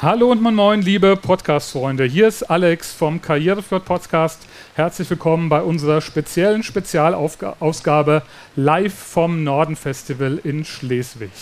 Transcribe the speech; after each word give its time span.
Hallo 0.00 0.30
und 0.30 0.40
moin 0.40 0.54
moin, 0.54 0.80
liebe 0.80 1.16
Podcast-Freunde. 1.16 2.04
Hier 2.04 2.28
ist 2.28 2.44
Alex 2.44 2.92
vom 2.92 3.20
Karriereflirt 3.20 3.84
Podcast. 3.84 4.46
Herzlich 4.76 5.10
willkommen 5.10 5.48
bei 5.48 5.60
unserer 5.60 6.00
speziellen 6.00 6.62
Spezialausgabe 6.62 8.22
live 8.54 8.94
vom 8.94 9.42
Norden 9.42 9.74
Festival 9.74 10.38
in 10.44 10.64
Schleswig. 10.64 11.32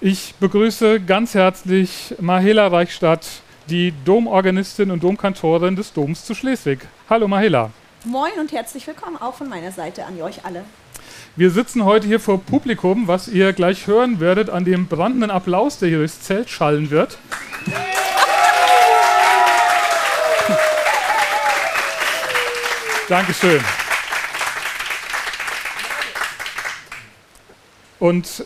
Ich 0.00 0.34
begrüße 0.40 0.98
ganz 0.98 1.34
herzlich 1.34 2.16
Mahela 2.18 2.66
Reichstadt, 2.66 3.28
die 3.70 3.94
Domorganistin 4.04 4.90
und 4.90 5.04
Domkantorin 5.04 5.76
des 5.76 5.92
Doms 5.92 6.24
zu 6.24 6.34
Schleswig. 6.34 6.80
Hallo 7.08 7.28
Mahela. 7.28 7.70
Moin 8.04 8.32
und 8.40 8.50
herzlich 8.50 8.88
willkommen 8.88 9.18
auch 9.18 9.34
von 9.34 9.48
meiner 9.48 9.70
Seite 9.70 10.04
an 10.04 10.20
euch 10.20 10.44
alle. 10.44 10.64
Wir 11.36 11.52
sitzen 11.52 11.84
heute 11.84 12.08
hier 12.08 12.18
vor 12.18 12.40
Publikum, 12.40 13.06
was 13.06 13.28
ihr 13.28 13.52
gleich 13.52 13.86
hören 13.86 14.18
werdet 14.18 14.50
an 14.50 14.64
dem 14.64 14.88
brandenden 14.88 15.30
Applaus, 15.30 15.78
der 15.78 15.88
hier 15.88 15.98
durchs 15.98 16.20
Zelt 16.22 16.50
schallen 16.50 16.90
wird. 16.90 17.18
Dankeschön. 23.08 23.62
Und 27.98 28.44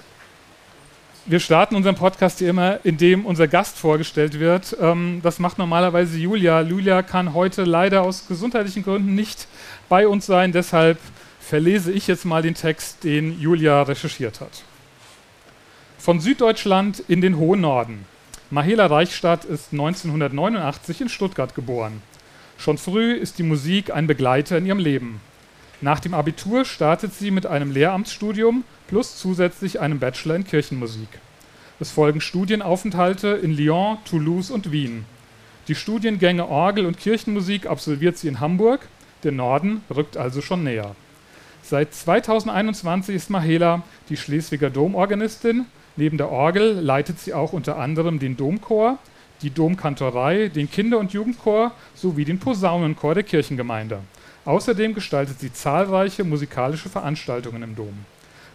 wir 1.26 1.40
starten 1.40 1.74
unseren 1.74 1.96
Podcast 1.96 2.38
hier 2.38 2.50
immer, 2.50 2.78
indem 2.84 3.26
unser 3.26 3.48
Gast 3.48 3.76
vorgestellt 3.76 4.38
wird. 4.38 4.76
Ähm, 4.80 5.20
das 5.22 5.40
macht 5.40 5.58
normalerweise 5.58 6.16
Julia. 6.16 6.62
Julia 6.62 7.02
kann 7.02 7.34
heute 7.34 7.64
leider 7.64 8.02
aus 8.02 8.28
gesundheitlichen 8.28 8.84
Gründen 8.84 9.16
nicht 9.16 9.48
bei 9.88 10.06
uns 10.06 10.26
sein. 10.26 10.52
Deshalb 10.52 10.98
verlese 11.40 11.90
ich 11.90 12.06
jetzt 12.06 12.24
mal 12.24 12.42
den 12.42 12.54
Text, 12.54 13.02
den 13.02 13.40
Julia 13.40 13.82
recherchiert 13.82 14.40
hat. 14.40 14.62
Von 15.98 16.20
Süddeutschland 16.20 17.02
in 17.08 17.20
den 17.20 17.36
hohen 17.36 17.60
Norden. 17.62 18.04
Mahela 18.50 18.86
Reichstadt 18.86 19.44
ist 19.44 19.72
1989 19.72 21.00
in 21.00 21.08
Stuttgart 21.08 21.54
geboren. 21.56 22.00
Schon 22.62 22.78
früh 22.78 23.14
ist 23.14 23.40
die 23.40 23.42
Musik 23.42 23.92
ein 23.92 24.06
Begleiter 24.06 24.56
in 24.56 24.66
ihrem 24.66 24.78
Leben. 24.78 25.20
Nach 25.80 25.98
dem 25.98 26.14
Abitur 26.14 26.64
startet 26.64 27.12
sie 27.12 27.32
mit 27.32 27.44
einem 27.44 27.72
Lehramtsstudium 27.72 28.62
plus 28.86 29.16
zusätzlich 29.16 29.80
einem 29.80 29.98
Bachelor 29.98 30.36
in 30.36 30.44
Kirchenmusik. 30.44 31.08
Es 31.80 31.90
folgen 31.90 32.20
Studienaufenthalte 32.20 33.30
in 33.30 33.50
Lyon, 33.50 33.98
Toulouse 34.08 34.52
und 34.52 34.70
Wien. 34.70 35.06
Die 35.66 35.74
Studiengänge 35.74 36.46
Orgel 36.46 36.86
und 36.86 37.00
Kirchenmusik 37.00 37.66
absolviert 37.66 38.16
sie 38.16 38.28
in 38.28 38.38
Hamburg. 38.38 38.86
Der 39.24 39.32
Norden 39.32 39.82
rückt 39.92 40.16
also 40.16 40.40
schon 40.40 40.62
näher. 40.62 40.94
Seit 41.64 41.92
2021 41.92 43.16
ist 43.16 43.28
Mahela 43.28 43.82
die 44.08 44.16
Schleswiger 44.16 44.70
Domorganistin. 44.70 45.66
Neben 45.96 46.16
der 46.16 46.30
Orgel 46.30 46.78
leitet 46.78 47.18
sie 47.18 47.34
auch 47.34 47.52
unter 47.52 47.76
anderem 47.76 48.20
den 48.20 48.36
Domchor, 48.36 49.00
die 49.42 49.50
Domkantorei, 49.50 50.48
den 50.48 50.70
Kinder- 50.70 50.98
und 50.98 51.12
Jugendchor 51.12 51.72
sowie 51.94 52.24
den 52.24 52.38
Posaunenchor 52.38 53.14
der 53.14 53.24
Kirchengemeinde. 53.24 54.00
Außerdem 54.44 54.94
gestaltet 54.94 55.40
sie 55.40 55.52
zahlreiche 55.52 56.24
musikalische 56.24 56.88
Veranstaltungen 56.88 57.62
im 57.62 57.76
Dom. 57.76 57.94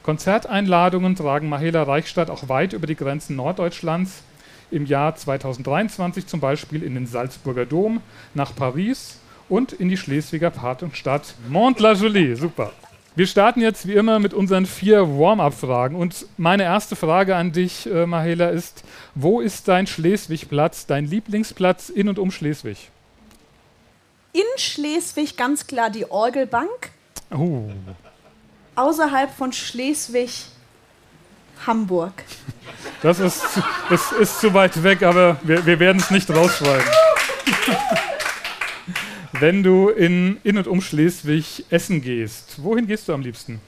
Konzerteinladungen 0.04 1.16
tragen 1.16 1.50
Mahela 1.50 1.84
Reichstadt 1.84 2.30
auch 2.30 2.50
weit 2.50 2.74
über 2.74 2.88
die 2.88 2.96
Grenzen 2.96 3.36
Norddeutschlands. 3.36 4.24
Im 4.72 4.86
Jahr 4.86 5.16
2023 5.16 6.28
zum 6.28 6.40
Beispiel 6.40 6.84
in 6.84 6.94
den 6.94 7.08
Salzburger 7.08 7.66
Dom, 7.66 8.02
nach 8.34 8.56
Paris 8.56 9.20
und 9.50 9.74
in 9.74 9.90
die 9.90 9.98
Schleswiger 9.98 10.50
Patenstadt 10.50 11.36
Mont-la-Jolie. 11.50 12.36
Super. 12.36 12.72
Wir 13.18 13.26
starten 13.26 13.62
jetzt 13.62 13.88
wie 13.88 13.96
immer 13.96 14.20
mit 14.20 14.36
unseren 14.36 14.68
vier 14.68 15.18
Warm-up-Fragen. 15.18 15.96
Und 15.96 16.28
meine 16.38 16.62
erste 16.62 16.96
Frage 16.96 17.36
an 17.36 17.52
dich, 17.52 17.90
äh, 17.90 18.06
Mahela, 18.06 18.50
ist: 18.50 18.84
Wo 19.16 19.42
ist 19.42 19.68
dein 19.68 19.88
Schleswig-Platz, 19.88 20.86
dein 20.86 21.08
Lieblingsplatz 21.08 21.90
in 21.90 22.10
und 22.10 22.20
um 22.20 22.30
Schleswig? 22.30 22.92
In 24.34 24.44
Schleswig 24.58 25.36
ganz 25.36 25.66
klar 25.66 25.90
die 25.90 26.06
Orgelbank. 26.12 26.92
Oh. 27.32 27.64
Außerhalb 28.76 29.36
von 29.36 29.52
Schleswig 29.52 30.46
Hamburg. 31.66 32.24
Das 33.02 33.20
ist, 33.20 33.44
ist, 33.90 34.12
ist 34.12 34.42
zu 34.42 34.54
weit 34.54 34.84
weg, 34.84 35.02
aber 35.02 35.38
wir, 35.42 35.66
wir 35.66 35.80
werden 35.80 36.00
es 36.00 36.12
nicht 36.12 36.30
rausschreiben. 36.30 36.86
Wenn 39.40 39.62
du 39.62 39.90
in, 39.90 40.40
in 40.44 40.58
und 40.58 40.68
um 40.68 40.82
Schleswig 40.82 41.66
essen 41.70 42.02
gehst, 42.02 42.64
wohin 42.64 42.88
gehst 42.88 43.08
du 43.08 43.14
am 43.14 43.22
liebsten? 43.22 43.62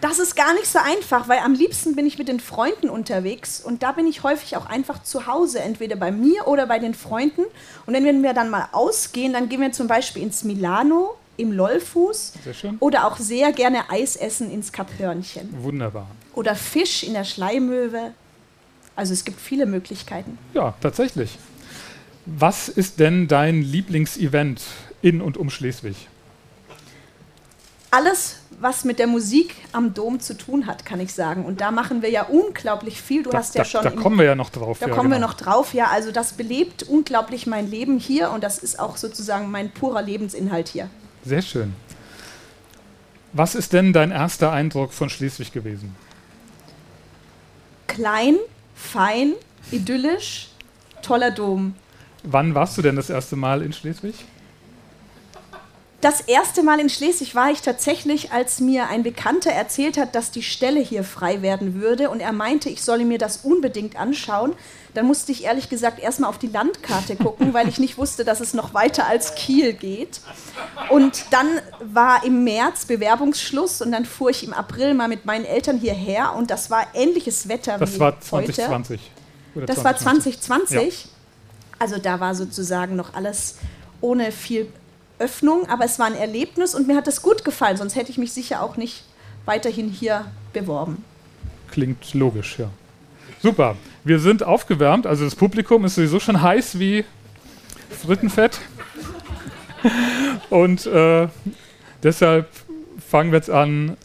Das 0.00 0.20
ist 0.20 0.36
gar 0.36 0.54
nicht 0.54 0.66
so 0.66 0.78
einfach, 0.78 1.26
weil 1.28 1.40
am 1.40 1.54
liebsten 1.54 1.96
bin 1.96 2.06
ich 2.06 2.16
mit 2.16 2.28
den 2.28 2.38
Freunden 2.38 2.88
unterwegs 2.88 3.60
und 3.60 3.82
da 3.82 3.90
bin 3.90 4.06
ich 4.06 4.22
häufig 4.22 4.56
auch 4.56 4.66
einfach 4.66 5.02
zu 5.02 5.26
Hause, 5.26 5.58
entweder 5.58 5.96
bei 5.96 6.12
mir 6.12 6.46
oder 6.46 6.66
bei 6.66 6.78
den 6.78 6.94
Freunden. 6.94 7.42
Und 7.86 7.94
wenn 7.94 8.22
wir 8.22 8.34
dann 8.34 8.50
mal 8.50 8.68
ausgehen, 8.70 9.32
dann 9.32 9.48
gehen 9.48 9.60
wir 9.60 9.72
zum 9.72 9.88
Beispiel 9.88 10.22
ins 10.22 10.44
Milano, 10.44 11.16
im 11.38 11.50
Lollfuß 11.50 12.34
oder 12.78 13.06
auch 13.06 13.16
sehr 13.16 13.52
gerne 13.52 13.90
Eis 13.90 14.14
essen 14.16 14.50
ins 14.50 14.70
Kaphörnchen. 14.70 15.48
Wunderbar. 15.62 16.06
Oder 16.34 16.54
Fisch 16.54 17.02
in 17.02 17.14
der 17.14 17.24
Schleimöwe. 17.24 18.12
Also 18.96 19.12
es 19.12 19.24
gibt 19.24 19.40
viele 19.40 19.66
Möglichkeiten. 19.66 20.38
Ja, 20.54 20.74
tatsächlich. 20.80 21.38
Was 22.24 22.68
ist 22.68 22.98
denn 22.98 23.28
dein 23.28 23.62
Lieblingsevent 23.62 24.62
in 25.02 25.20
und 25.20 25.36
um 25.36 25.50
Schleswig? 25.50 26.08
Alles, 27.90 28.40
was 28.58 28.84
mit 28.84 28.98
der 28.98 29.06
Musik 29.06 29.54
am 29.72 29.94
Dom 29.94 30.18
zu 30.18 30.36
tun 30.36 30.66
hat, 30.66 30.84
kann 30.84 30.98
ich 30.98 31.14
sagen. 31.14 31.44
Und 31.44 31.60
da 31.60 31.70
machen 31.70 32.02
wir 32.02 32.10
ja 32.10 32.24
unglaublich 32.24 33.00
viel. 33.00 33.22
Du 33.22 33.30
da, 33.30 33.38
hast 33.38 33.54
ja 33.54 33.62
da, 33.62 33.64
schon. 33.68 33.82
Da 33.84 33.90
kommen 33.90 34.18
wir 34.18 34.24
ja 34.24 34.34
noch 34.34 34.50
drauf. 34.50 34.78
Da 34.80 34.88
ja, 34.88 34.94
kommen 34.94 35.10
genau. 35.10 35.20
wir 35.20 35.26
noch 35.26 35.34
drauf, 35.34 35.72
ja. 35.72 35.86
Also 35.88 36.10
das 36.10 36.32
belebt 36.32 36.82
unglaublich 36.82 37.46
mein 37.46 37.70
Leben 37.70 37.98
hier 37.98 38.30
und 38.30 38.42
das 38.42 38.58
ist 38.58 38.80
auch 38.80 38.96
sozusagen 38.96 39.50
mein 39.50 39.70
purer 39.70 40.02
Lebensinhalt 40.02 40.68
hier. 40.68 40.90
Sehr 41.24 41.42
schön. 41.42 41.74
Was 43.32 43.54
ist 43.54 43.72
denn 43.72 43.92
dein 43.92 44.10
erster 44.10 44.50
Eindruck 44.50 44.92
von 44.92 45.10
Schleswig 45.10 45.52
gewesen? 45.52 45.94
Klein, 47.86 48.36
fein, 48.76 49.32
idyllisch, 49.72 50.48
toller 51.02 51.32
Dom. 51.32 51.74
Wann 52.22 52.54
warst 52.54 52.78
du 52.78 52.82
denn 52.82 52.96
das 52.96 53.10
erste 53.10 53.34
Mal 53.34 53.62
in 53.62 53.72
Schleswig? 53.72 54.14
Das 56.06 56.20
erste 56.20 56.62
Mal 56.62 56.78
in 56.78 56.88
Schleswig 56.88 57.34
war 57.34 57.50
ich 57.50 57.62
tatsächlich, 57.62 58.30
als 58.30 58.60
mir 58.60 58.86
ein 58.86 59.02
Bekannter 59.02 59.50
erzählt 59.50 59.98
hat, 59.98 60.14
dass 60.14 60.30
die 60.30 60.44
Stelle 60.44 60.78
hier 60.78 61.02
frei 61.02 61.42
werden 61.42 61.80
würde 61.80 62.10
und 62.10 62.20
er 62.20 62.30
meinte, 62.30 62.68
ich 62.68 62.84
solle 62.84 63.04
mir 63.04 63.18
das 63.18 63.38
unbedingt 63.38 63.96
anschauen. 63.96 64.52
Dann 64.94 65.04
musste 65.04 65.32
ich 65.32 65.42
ehrlich 65.42 65.68
gesagt 65.68 65.98
erstmal 65.98 66.30
auf 66.30 66.38
die 66.38 66.46
Landkarte 66.46 67.16
gucken, 67.16 67.52
weil 67.54 67.68
ich 67.68 67.80
nicht 67.80 67.98
wusste, 67.98 68.24
dass 68.24 68.38
es 68.38 68.54
noch 68.54 68.72
weiter 68.72 69.08
als 69.08 69.34
Kiel 69.34 69.72
geht. 69.72 70.20
Und 70.90 71.24
dann 71.32 71.48
war 71.80 72.24
im 72.24 72.44
März 72.44 72.84
Bewerbungsschluss 72.84 73.82
und 73.82 73.90
dann 73.90 74.04
fuhr 74.04 74.30
ich 74.30 74.44
im 74.44 74.52
April 74.52 74.94
mal 74.94 75.08
mit 75.08 75.26
meinen 75.26 75.44
Eltern 75.44 75.76
hierher 75.76 76.36
und 76.36 76.52
das 76.52 76.70
war 76.70 76.86
ähnliches 76.94 77.48
Wetter 77.48 77.78
das 77.78 77.96
wie 77.96 77.98
war 77.98 78.20
2020. 78.20 79.00
heute. 79.56 79.66
das 79.66 79.78
2020. 79.78 80.34
war 80.34 80.66
2020. 80.66 81.04
Ja. 81.04 81.10
Also 81.80 81.98
da 81.98 82.20
war 82.20 82.36
sozusagen 82.36 82.94
noch 82.94 83.14
alles 83.14 83.56
ohne 84.00 84.30
viel 84.30 84.68
Öffnung, 85.18 85.68
aber 85.68 85.84
es 85.84 85.98
war 85.98 86.06
ein 86.06 86.14
Erlebnis 86.14 86.74
und 86.74 86.86
mir 86.86 86.96
hat 86.96 87.06
das 87.06 87.22
gut 87.22 87.44
gefallen, 87.44 87.76
sonst 87.76 87.96
hätte 87.96 88.10
ich 88.10 88.18
mich 88.18 88.32
sicher 88.32 88.62
auch 88.62 88.76
nicht 88.76 89.04
weiterhin 89.44 89.88
hier 89.88 90.26
beworben. 90.52 91.04
Klingt 91.70 92.14
logisch, 92.14 92.58
ja. 92.58 92.68
Super, 93.42 93.76
wir 94.04 94.18
sind 94.18 94.42
aufgewärmt, 94.42 95.06
also 95.06 95.24
das 95.24 95.34
Publikum 95.34 95.84
ist 95.84 95.94
sowieso 95.94 96.20
schon 96.20 96.42
heiß 96.42 96.78
wie 96.78 97.04
Frittenfett. 97.90 98.60
und 100.50 100.86
äh, 100.86 101.28
deshalb 102.02 102.48
fangen 103.08 103.32
wir 103.32 103.38
jetzt 103.38 103.50
an. 103.50 103.96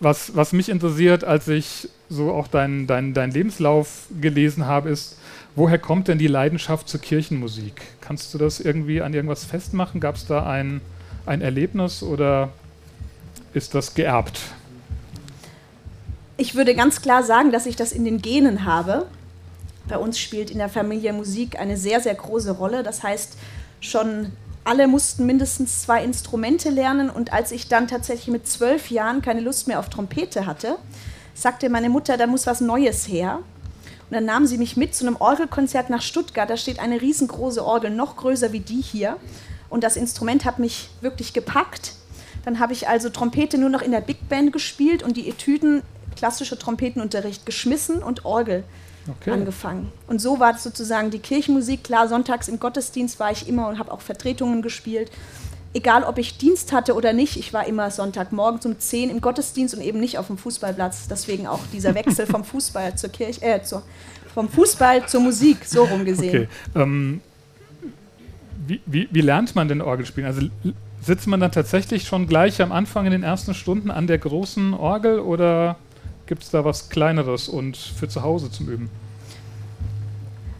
Was, 0.00 0.34
was 0.34 0.52
mich 0.52 0.68
interessiert, 0.68 1.22
als 1.22 1.46
ich 1.46 1.88
so 2.08 2.32
auch 2.32 2.48
deinen 2.48 2.88
dein, 2.88 3.14
dein 3.14 3.30
Lebenslauf 3.30 4.06
gelesen 4.20 4.66
habe, 4.66 4.90
ist, 4.90 5.16
Woher 5.54 5.78
kommt 5.78 6.08
denn 6.08 6.18
die 6.18 6.28
Leidenschaft 6.28 6.88
zur 6.88 7.00
Kirchenmusik? 7.00 7.82
Kannst 8.00 8.32
du 8.32 8.38
das 8.38 8.58
irgendwie 8.58 9.02
an 9.02 9.12
irgendwas 9.12 9.44
festmachen? 9.44 10.00
Gab 10.00 10.16
es 10.16 10.26
da 10.26 10.46
ein, 10.46 10.80
ein 11.26 11.42
Erlebnis 11.42 12.02
oder 12.02 12.48
ist 13.52 13.74
das 13.74 13.92
geerbt? 13.94 14.40
Ich 16.38 16.54
würde 16.54 16.74
ganz 16.74 17.02
klar 17.02 17.22
sagen, 17.22 17.52
dass 17.52 17.66
ich 17.66 17.76
das 17.76 17.92
in 17.92 18.04
den 18.04 18.22
Genen 18.22 18.64
habe. 18.64 19.06
Bei 19.88 19.98
uns 19.98 20.18
spielt 20.18 20.50
in 20.50 20.58
der 20.58 20.70
Familie 20.70 21.12
Musik 21.12 21.58
eine 21.58 21.76
sehr, 21.76 22.00
sehr 22.00 22.14
große 22.14 22.52
Rolle. 22.52 22.82
Das 22.82 23.02
heißt, 23.02 23.36
schon 23.80 24.32
alle 24.64 24.86
mussten 24.86 25.26
mindestens 25.26 25.82
zwei 25.82 26.02
Instrumente 26.02 26.70
lernen. 26.70 27.10
Und 27.10 27.34
als 27.34 27.52
ich 27.52 27.68
dann 27.68 27.88
tatsächlich 27.88 28.28
mit 28.28 28.46
zwölf 28.48 28.90
Jahren 28.90 29.20
keine 29.20 29.40
Lust 29.40 29.68
mehr 29.68 29.78
auf 29.78 29.90
Trompete 29.90 30.46
hatte, 30.46 30.78
sagte 31.34 31.68
meine 31.68 31.90
Mutter, 31.90 32.16
da 32.16 32.26
muss 32.26 32.46
was 32.46 32.62
Neues 32.62 33.06
her. 33.06 33.40
Und 34.12 34.16
dann 34.16 34.26
nahm 34.26 34.44
sie 34.44 34.58
mich 34.58 34.76
mit 34.76 34.94
zu 34.94 35.06
einem 35.06 35.16
Orgelkonzert 35.16 35.88
nach 35.88 36.02
Stuttgart. 36.02 36.50
Da 36.50 36.58
steht 36.58 36.80
eine 36.80 37.00
riesengroße 37.00 37.64
Orgel, 37.64 37.88
noch 37.90 38.16
größer 38.16 38.52
wie 38.52 38.60
die 38.60 38.82
hier. 38.82 39.16
Und 39.70 39.84
das 39.84 39.96
Instrument 39.96 40.44
hat 40.44 40.58
mich 40.58 40.90
wirklich 41.00 41.32
gepackt. 41.32 41.94
Dann 42.44 42.58
habe 42.58 42.74
ich 42.74 42.88
also 42.88 43.08
Trompete 43.08 43.56
nur 43.56 43.70
noch 43.70 43.80
in 43.80 43.90
der 43.90 44.02
Big 44.02 44.28
Band 44.28 44.52
gespielt 44.52 45.02
und 45.02 45.16
die 45.16 45.30
Etüden, 45.30 45.80
klassischer 46.14 46.58
Trompetenunterricht, 46.58 47.46
geschmissen 47.46 48.02
und 48.02 48.26
Orgel 48.26 48.64
okay. 49.08 49.30
angefangen. 49.30 49.90
Und 50.08 50.20
so 50.20 50.38
war 50.38 50.58
sozusagen 50.58 51.10
die 51.10 51.20
Kirchenmusik. 51.20 51.82
Klar, 51.82 52.06
sonntags 52.06 52.48
im 52.48 52.60
Gottesdienst 52.60 53.18
war 53.18 53.32
ich 53.32 53.48
immer 53.48 53.66
und 53.68 53.78
habe 53.78 53.90
auch 53.90 54.02
Vertretungen 54.02 54.60
gespielt. 54.60 55.10
Egal, 55.74 56.04
ob 56.04 56.18
ich 56.18 56.36
Dienst 56.36 56.72
hatte 56.72 56.94
oder 56.94 57.12
nicht, 57.12 57.36
ich 57.36 57.52
war 57.52 57.66
immer 57.66 57.90
Sonntagmorgen 57.90 58.60
um 58.64 58.78
10 58.78 59.10
im 59.10 59.20
Gottesdienst 59.20 59.74
und 59.74 59.80
eben 59.80 60.00
nicht 60.00 60.18
auf 60.18 60.26
dem 60.26 60.36
Fußballplatz. 60.36 61.08
Deswegen 61.08 61.46
auch 61.46 61.60
dieser 61.72 61.94
Wechsel 61.94 62.26
vom 62.26 62.44
Fußball 62.44 62.96
zur 62.96 63.10
Kirche, 63.10 63.42
äh, 63.42 63.62
zur, 63.62 63.82
vom 64.34 64.48
Fußball 64.48 65.06
zur 65.06 65.22
Musik, 65.22 65.64
so 65.64 65.84
rum 65.84 66.04
gesehen. 66.04 66.48
Okay. 66.74 66.82
Ähm, 66.82 67.20
wie, 68.66 68.80
wie, 68.86 69.08
wie 69.10 69.20
lernt 69.22 69.54
man 69.54 69.68
denn 69.68 69.80
Orgelspielen? 69.80 70.26
Also 70.26 70.46
sitzt 71.00 71.26
man 71.26 71.40
dann 71.40 71.52
tatsächlich 71.52 72.06
schon 72.06 72.26
gleich 72.26 72.60
am 72.60 72.70
Anfang 72.70 73.06
in 73.06 73.12
den 73.12 73.22
ersten 73.22 73.54
Stunden 73.54 73.90
an 73.90 74.06
der 74.06 74.18
großen 74.18 74.74
Orgel 74.74 75.20
oder 75.20 75.76
Gibt 76.26 76.44
es 76.44 76.50
da 76.50 76.64
was 76.64 76.88
Kleineres 76.88 77.48
und 77.48 77.76
für 77.76 78.08
zu 78.08 78.22
Hause 78.22 78.50
zum 78.50 78.68
Üben? 78.68 78.90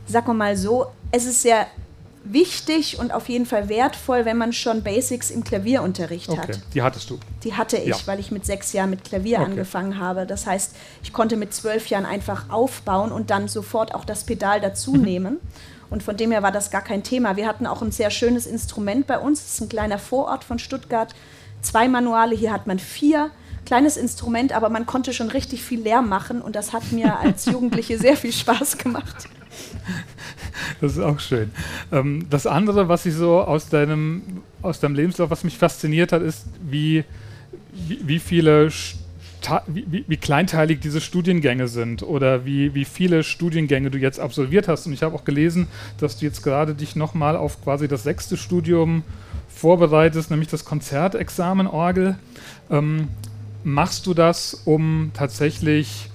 Wir 0.09 0.21
mal 0.35 0.57
so, 0.57 0.89
es 1.11 1.25
ist 1.25 1.41
sehr 1.41 1.67
wichtig 2.25 2.99
und 2.99 3.13
auf 3.13 3.29
jeden 3.29 3.47
Fall 3.47 3.69
wertvoll, 3.69 4.25
wenn 4.25 4.39
man 4.39 4.53
schon 4.53 4.83
Basics 4.83 5.31
im 5.31 5.45
Klavierunterricht 5.45 6.29
okay. 6.29 6.41
hat. 6.41 6.61
Die 6.75 6.83
hattest 6.83 7.11
du? 7.11 7.19
Die 7.43 7.55
hatte 7.55 7.77
ich, 7.77 7.89
ja. 7.89 7.97
weil 8.07 8.21
ich 8.21 8.31
mit 8.31 8.47
sechs 8.47 8.73
Jahren 8.73 8.91
mit 8.91 9.05
Klavier 9.05 9.39
okay. 9.41 9.51
angefangen 9.51 9.99
habe. 9.99 10.27
Das 10.27 10.47
heißt, 10.47 10.75
ich 11.03 11.13
konnte 11.13 11.37
mit 11.37 11.53
zwölf 11.53 11.89
Jahren 11.89 12.07
einfach 12.07 12.51
aufbauen 12.51 13.13
und 13.13 13.31
dann 13.31 13.49
sofort 13.49 13.95
auch 13.95 14.05
das 14.05 14.25
Pedal 14.25 14.61
dazu 14.61 14.93
mhm. 14.93 15.03
nehmen. 15.03 15.37
Und 15.91 16.03
von 16.03 16.17
dem 16.17 16.31
her 16.31 16.43
war 16.43 16.53
das 16.53 16.71
gar 16.71 16.83
kein 16.83 17.03
Thema. 17.03 17.37
Wir 17.37 17.47
hatten 17.47 17.67
auch 17.67 17.83
ein 17.83 17.93
sehr 17.93 18.11
schönes 18.11 18.47
Instrument 18.47 19.07
bei 19.07 19.19
uns. 19.19 19.41
Das 19.41 19.55
ist 19.55 19.61
ein 19.61 19.69
kleiner 19.69 19.99
Vorort 19.99 20.45
von 20.45 20.59
Stuttgart. 20.59 21.15
Zwei 21.61 21.87
Manuale, 21.89 22.35
hier 22.35 22.53
hat 22.53 22.67
man 22.67 22.79
vier 22.79 23.31
kleines 23.67 23.97
Instrument, 23.97 24.53
aber 24.53 24.69
man 24.69 24.87
konnte 24.87 25.13
schon 25.13 25.29
richtig 25.29 25.63
viel 25.63 25.81
Lärm 25.81 26.09
machen 26.09 26.43
und 26.43 26.57
das 26.57 26.73
hat 26.73 26.93
mir 26.93 27.19
als 27.19 27.47
Jugendliche 27.47 27.99
sehr 27.99 28.17
viel 28.17 28.33
Spaß 28.33 28.79
gemacht. 28.79 29.29
Das 30.83 30.95
ist 30.95 30.99
auch 30.99 31.21
schön. 31.21 31.53
Ähm, 31.93 32.27
das 32.29 32.45
andere, 32.45 32.89
was 32.89 33.07
ich 33.07 33.15
so 33.15 33.41
aus 33.41 33.69
deinem, 33.69 34.21
aus 34.63 34.81
deinem 34.81 34.97
Lebenslauf, 34.97 35.31
was 35.31 35.45
mich 35.45 35.57
fasziniert 35.57 36.11
hat, 36.11 36.23
ist, 36.23 36.47
wie, 36.61 37.05
wie, 37.87 38.01
wie 38.05 38.19
viele 38.19 38.69
wie, 39.67 40.05
wie, 40.09 40.17
kleinteilig 40.17 40.81
diese 40.81 41.01
Studiengänge 41.01 41.69
sind 41.69 42.03
oder 42.03 42.45
wie, 42.45 42.75
wie 42.75 42.85
viele 42.85 43.23
Studiengänge 43.23 43.93
du 43.93 43.99
jetzt 43.99 44.19
absolviert 44.19 44.67
hast. 44.67 44.87
Und 44.87 44.93
ich 44.93 45.05
habe 45.05 45.15
auch 45.15 45.25
gelesen, 45.25 45.69
dass 45.99 46.19
du 46.19 46.27
jetzt 46.27 46.43
gerade 46.43 46.75
dich 46.75 46.97
nochmal 46.97 47.37
auf 47.37 47.63
quasi 47.63 47.87
das 47.87 48.03
sechste 48.03 48.37
Studium 48.37 49.05
vorbereitest, 49.49 50.33
nämlich 50.33 50.49
das 50.49 50.65
Konzertexamen 50.65 51.69
Orgel. 51.69 52.17
Ähm, 52.71 53.07
machst 53.63 54.07
du 54.07 54.15
das, 54.15 54.63
um 54.65 55.13
tatsächlich 55.15 56.09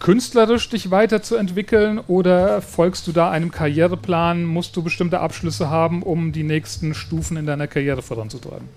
künstlerisch 0.00 0.68
dich 0.68 0.90
weiterzuentwickeln 0.90 1.98
oder 1.98 2.60
folgst 2.62 3.06
du 3.06 3.12
da 3.12 3.30
einem 3.30 3.50
Karriereplan? 3.50 4.44
Musst 4.44 4.76
du 4.76 4.82
bestimmte 4.82 5.20
Abschlüsse 5.20 5.70
haben, 5.70 6.02
um 6.02 6.32
die 6.32 6.42
nächsten 6.42 6.94
Stufen 6.94 7.36
in 7.36 7.46
deiner 7.46 7.66
Karriere 7.66 8.02
voranzutreiben? 8.02 8.68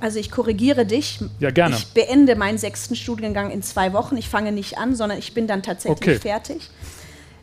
Also 0.00 0.18
ich 0.18 0.30
korrigiere 0.30 0.84
dich. 0.84 1.20
Ja, 1.40 1.50
gerne. 1.50 1.74
Ich 1.74 1.88
beende 1.88 2.36
meinen 2.36 2.58
sechsten 2.58 2.96
Studiengang 2.96 3.50
in 3.50 3.62
zwei 3.62 3.92
Wochen. 3.92 4.16
Ich 4.16 4.28
fange 4.28 4.52
nicht 4.52 4.78
an, 4.78 4.94
sondern 4.94 5.18
ich 5.18 5.32
bin 5.32 5.46
dann 5.46 5.62
tatsächlich 5.62 6.16
okay. 6.16 6.18
fertig. 6.18 6.70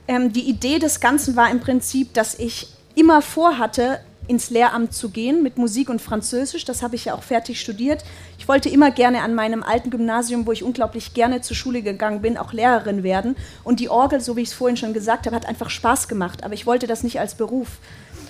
Ähm, 0.08 0.34
die 0.34 0.48
Idee 0.50 0.80
des 0.80 1.00
Ganzen 1.00 1.36
war 1.36 1.50
im 1.50 1.60
Prinzip, 1.60 2.14
dass 2.14 2.38
ich 2.38 2.68
immer 2.96 3.22
vorhatte, 3.22 4.00
ins 4.28 4.50
Lehramt 4.50 4.94
zu 4.94 5.10
gehen 5.10 5.44
mit 5.44 5.58
Musik 5.58 5.90
und 5.90 6.02
Französisch. 6.02 6.66
Das 6.66 6.82
habe 6.82 6.96
ich 6.96 7.06
ja 7.06 7.16
auch 7.16 7.24
fertig 7.24 7.60
studiert. 7.60 8.04
Ich 8.38 8.48
wollte 8.48 8.70
immer 8.70 8.92
gerne 8.92 9.22
an 9.22 9.36
meinem 9.36 9.64
alten 9.64 9.90
Gymnasium, 9.90 10.46
wo 10.46 10.52
ich 10.52 10.64
unglaublich 10.64 11.14
gerne 11.14 11.42
zur 11.42 11.56
Schule 11.56 11.82
gegangen 11.82 12.22
bin, 12.22 12.38
auch 12.38 12.54
Lehrerin 12.54 13.04
werden. 13.04 13.36
Und 13.64 13.80
die 13.80 13.90
Orgel, 13.90 14.22
so 14.22 14.36
wie 14.36 14.42
ich 14.42 14.50
es 14.50 14.54
vorhin 14.54 14.78
schon 14.78 14.94
gesagt 14.94 15.26
habe, 15.26 15.36
hat 15.36 15.46
einfach 15.46 15.70
Spaß 15.70 16.08
gemacht. 16.08 16.44
Aber 16.44 16.54
ich 16.54 16.66
wollte 16.66 16.88
das 16.88 17.04
nicht 17.04 17.20
als 17.20 17.36
Beruf. 17.36 17.68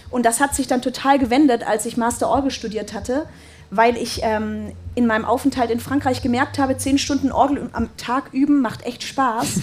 Und 0.09 0.25
das 0.25 0.39
hat 0.39 0.55
sich 0.55 0.67
dann 0.67 0.81
total 0.81 1.19
gewendet, 1.19 1.65
als 1.65 1.85
ich 1.85 1.97
Master 1.97 2.29
Orgel 2.29 2.51
studiert 2.51 2.93
hatte, 2.93 3.25
weil 3.71 3.97
ich 3.97 4.19
ähm, 4.21 4.71
in 4.93 5.07
meinem 5.07 5.25
Aufenthalt 5.25 5.71
in 5.71 5.79
Frankreich 5.79 6.21
gemerkt 6.21 6.59
habe, 6.59 6.77
zehn 6.77 6.99
Stunden 6.99 7.31
Orgel 7.31 7.69
am 7.73 7.89
Tag 7.97 8.31
üben 8.31 8.61
macht 8.61 8.85
echt 8.85 9.03
Spaß. 9.03 9.61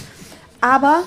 Aber 0.59 1.03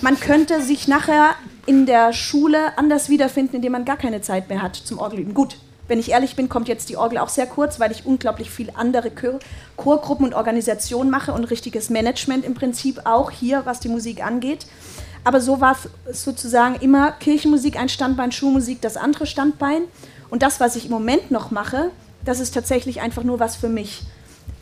man 0.00 0.18
könnte 0.18 0.62
sich 0.62 0.88
nachher 0.88 1.34
in 1.70 1.86
der 1.86 2.12
Schule 2.12 2.76
anders 2.76 3.08
wiederfinden, 3.08 3.54
indem 3.54 3.70
man 3.70 3.84
gar 3.84 3.96
keine 3.96 4.20
Zeit 4.20 4.48
mehr 4.48 4.60
hat 4.60 4.74
zum 4.74 4.98
Orgelüben. 4.98 5.34
Gut, 5.34 5.56
wenn 5.86 6.00
ich 6.00 6.10
ehrlich 6.10 6.34
bin, 6.34 6.48
kommt 6.48 6.66
jetzt 6.66 6.88
die 6.88 6.96
Orgel 6.96 7.18
auch 7.18 7.28
sehr 7.28 7.46
kurz, 7.46 7.78
weil 7.78 7.92
ich 7.92 8.04
unglaublich 8.04 8.50
viele 8.50 8.74
andere 8.74 9.12
Chor 9.12 9.38
Chorgruppen 9.76 10.26
und 10.26 10.34
Organisationen 10.34 11.12
mache 11.12 11.32
und 11.32 11.44
richtiges 11.44 11.88
Management 11.88 12.44
im 12.44 12.54
Prinzip 12.54 13.02
auch 13.04 13.30
hier, 13.30 13.66
was 13.66 13.78
die 13.78 13.88
Musik 13.88 14.20
angeht. 14.20 14.66
Aber 15.22 15.40
so 15.40 15.60
war 15.60 15.76
sozusagen 16.10 16.74
immer 16.80 17.12
Kirchenmusik 17.12 17.78
ein 17.78 17.88
Standbein, 17.88 18.32
Schulmusik 18.32 18.80
das 18.80 18.96
andere 18.96 19.26
Standbein. 19.26 19.82
Und 20.28 20.42
das, 20.42 20.58
was 20.58 20.74
ich 20.74 20.86
im 20.86 20.90
Moment 20.90 21.30
noch 21.30 21.52
mache, 21.52 21.92
das 22.24 22.40
ist 22.40 22.52
tatsächlich 22.52 23.00
einfach 23.00 23.22
nur 23.22 23.38
was 23.38 23.54
für 23.54 23.68
mich. 23.68 24.02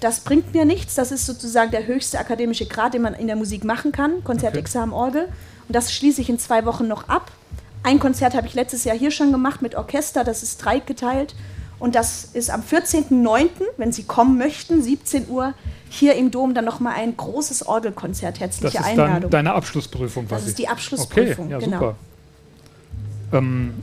Das 0.00 0.20
bringt 0.20 0.52
mir 0.52 0.66
nichts. 0.66 0.94
Das 0.94 1.11
ist 1.11 1.25
sozusagen 1.25 1.70
der 1.70 1.87
höchste 1.87 2.19
akademische 2.19 2.66
Grad, 2.66 2.93
den 2.93 3.00
man 3.00 3.14
in 3.14 3.28
der 3.28 3.37
Musik 3.37 3.64
machen 3.64 3.93
kann. 3.93 4.22
Konzertexamen, 4.25 4.93
Orgel. 4.93 5.26
Und 5.68 5.74
das 5.74 5.92
schließe 5.92 6.20
ich 6.20 6.30
in 6.30 6.38
zwei 6.38 6.64
Wochen 6.64 6.88
noch 6.88 7.08
ab. 7.08 7.30
Ein 7.82 7.98
Konzert 7.98 8.34
habe 8.34 8.46
ich 8.46 8.54
letztes 8.54 8.84
Jahr 8.84 8.96
hier 8.96 9.10
schon 9.10 9.32
gemacht 9.32 9.62
mit 9.62 9.74
Orchester. 9.74 10.24
Das 10.24 10.42
ist 10.42 10.58
dreigeteilt. 10.58 11.34
Und 11.78 11.94
das 11.94 12.24
ist 12.24 12.50
am 12.50 12.62
14.09., 12.62 13.50
wenn 13.76 13.92
Sie 13.92 14.02
kommen 14.02 14.36
möchten, 14.36 14.82
17 14.82 15.28
Uhr, 15.28 15.54
hier 15.88 16.16
im 16.16 16.30
Dom 16.30 16.54
dann 16.54 16.64
nochmal 16.64 16.94
ein 16.96 17.16
großes 17.16 17.66
Orgelkonzert. 17.66 18.40
Herzliche 18.40 18.72
das 18.72 18.75
ist 18.75 18.84
Einladung. 18.84 19.22
Dann 19.22 19.30
deine 19.30 19.54
Abschlussprüfung 19.54 20.26
quasi. 20.26 20.40
Das 20.40 20.48
ist 20.48 20.58
die 20.58 20.68
Abschlussprüfung, 20.68 21.46
okay, 21.46 21.52
ja, 21.52 21.58
genau. 21.58 21.78
Super. 21.78 21.96
Ähm, 23.32 23.75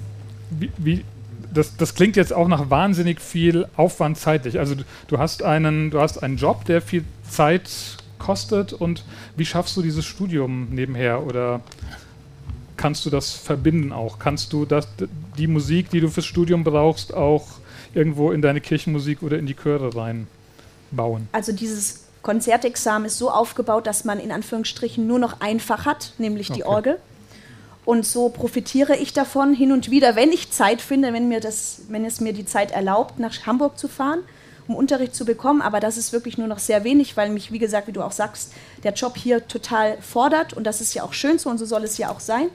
wie, 0.50 0.72
wie, 0.77 1.06
das, 1.54 1.77
das 1.77 1.96
klingt 1.96 2.15
jetzt 2.15 2.34
auch 2.34 2.48
nach 2.48 2.70
wahnsinnig 2.70 3.22
viel 3.22 3.68
Aufwand 3.77 4.18
zeitlich. 4.18 4.60
Also 4.60 4.75
du, 4.75 4.84
du, 5.08 5.18
hast 5.18 5.44
einen, 5.44 5.89
du 5.89 6.01
hast 6.01 6.22
einen 6.22 6.38
Job, 6.38 6.65
der 6.65 6.82
viel 6.82 7.06
Zeit 7.30 7.98
kostet 8.20 8.74
und 8.74 9.04
wie 9.36 9.46
schaffst 9.46 9.76
du 9.78 9.82
dieses 9.82 10.06
Studium 10.06 10.70
nebenher 10.72 11.26
oder 11.26 11.62
kannst 12.78 13.06
du 13.06 13.10
das 13.10 13.32
verbinden 13.32 13.92
auch? 13.92 14.20
Kannst 14.20 14.54
du 14.54 14.66
das, 14.66 14.88
die 15.38 15.48
Musik, 15.48 15.90
die 15.90 16.02
du 16.02 16.10
fürs 16.10 16.26
Studium 16.26 16.64
brauchst, 16.64 17.14
auch 17.14 17.46
irgendwo 17.94 18.32
in 18.32 18.42
deine 18.42 18.62
Kirchenmusik 18.62 19.24
oder 19.24 19.40
in 19.40 19.46
die 19.46 19.56
Chöre 19.56 19.96
reinbauen? 19.96 21.28
Also 21.32 21.52
dieses 21.52 22.06
Konzertexamen 22.22 23.06
ist 23.06 23.18
so 23.18 23.30
aufgebaut, 23.30 23.88
dass 23.88 24.04
man 24.04 24.20
in 24.20 24.32
Anführungsstrichen 24.32 25.06
nur 25.06 25.20
noch 25.20 25.42
ein 25.42 25.60
Fach 25.60 25.86
hat, 25.86 26.14
nämlich 26.18 26.48
die 26.48 26.64
okay. 26.64 26.74
Orgel. 26.74 27.00
Und 27.86 28.04
so 28.04 28.30
profitiere 28.30 28.96
ich 28.96 29.14
davon 29.14 29.54
hin 29.54 29.72
und 29.72 29.92
wieder, 29.92 30.16
wenn 30.16 30.32
ich 30.32 30.52
Zeit 30.52 30.82
finde, 30.82 31.14
wenn, 31.14 31.28
mir 31.28 31.40
das, 31.40 31.82
wenn 31.90 32.04
es 32.04 32.20
mir 32.20 32.34
die 32.34 32.46
Zeit 32.46 32.72
erlaubt, 32.72 33.20
nach 33.20 33.46
Hamburg 33.46 33.78
zu 33.78 33.88
fahren, 33.88 34.20
um 34.68 34.76
Unterricht 34.76 35.16
zu 35.16 35.26
bekommen. 35.26 35.62
Aber 35.62 35.80
das 35.80 35.98
ist 35.98 36.14
wirklich 36.14 36.38
nur 36.38 36.48
noch 36.48 36.60
sehr 36.60 36.84
wenig, 36.84 37.18
weil 37.18 37.30
mich, 37.30 37.52
wie 37.52 37.60
gesagt, 37.60 37.88
wie 37.88 37.92
du 37.92 38.02
auch 38.02 38.12
sagst, 38.12 38.54
der 38.84 38.94
Job 38.94 39.18
hier 39.18 39.48
total 39.48 39.98
fordert. 40.02 40.54
Und 40.54 40.66
das 40.66 40.82
ist 40.82 40.94
ja 40.94 41.04
auch 41.04 41.14
schön 41.14 41.40
so 41.40 41.50
und 41.50 41.58
so 41.58 41.66
soll 41.66 41.84
es 41.84 41.98
ja 41.98 42.10
auch 42.10 42.20
sein. 42.20 42.50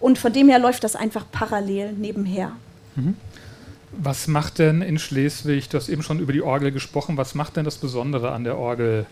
Und 0.00 0.18
von 0.18 0.32
dem 0.32 0.48
her 0.48 0.58
läuft 0.58 0.84
das 0.84 0.96
einfach 0.96 1.24
parallel 1.30 1.92
nebenher. 1.92 2.52
Mhm. 2.96 3.16
Was 3.92 4.26
macht 4.26 4.58
denn 4.58 4.82
in 4.82 4.98
Schleswig, 4.98 5.68
du 5.68 5.78
hast 5.78 5.88
eben 5.88 6.02
schon 6.02 6.18
über 6.18 6.32
die 6.32 6.42
Orgel 6.42 6.70
gesprochen, 6.70 7.16
was 7.16 7.34
macht 7.34 7.56
denn 7.56 7.64
das 7.64 7.78
Besondere 7.78 8.32
an 8.32 8.44
der 8.44 8.58
Orgel 8.58 9.06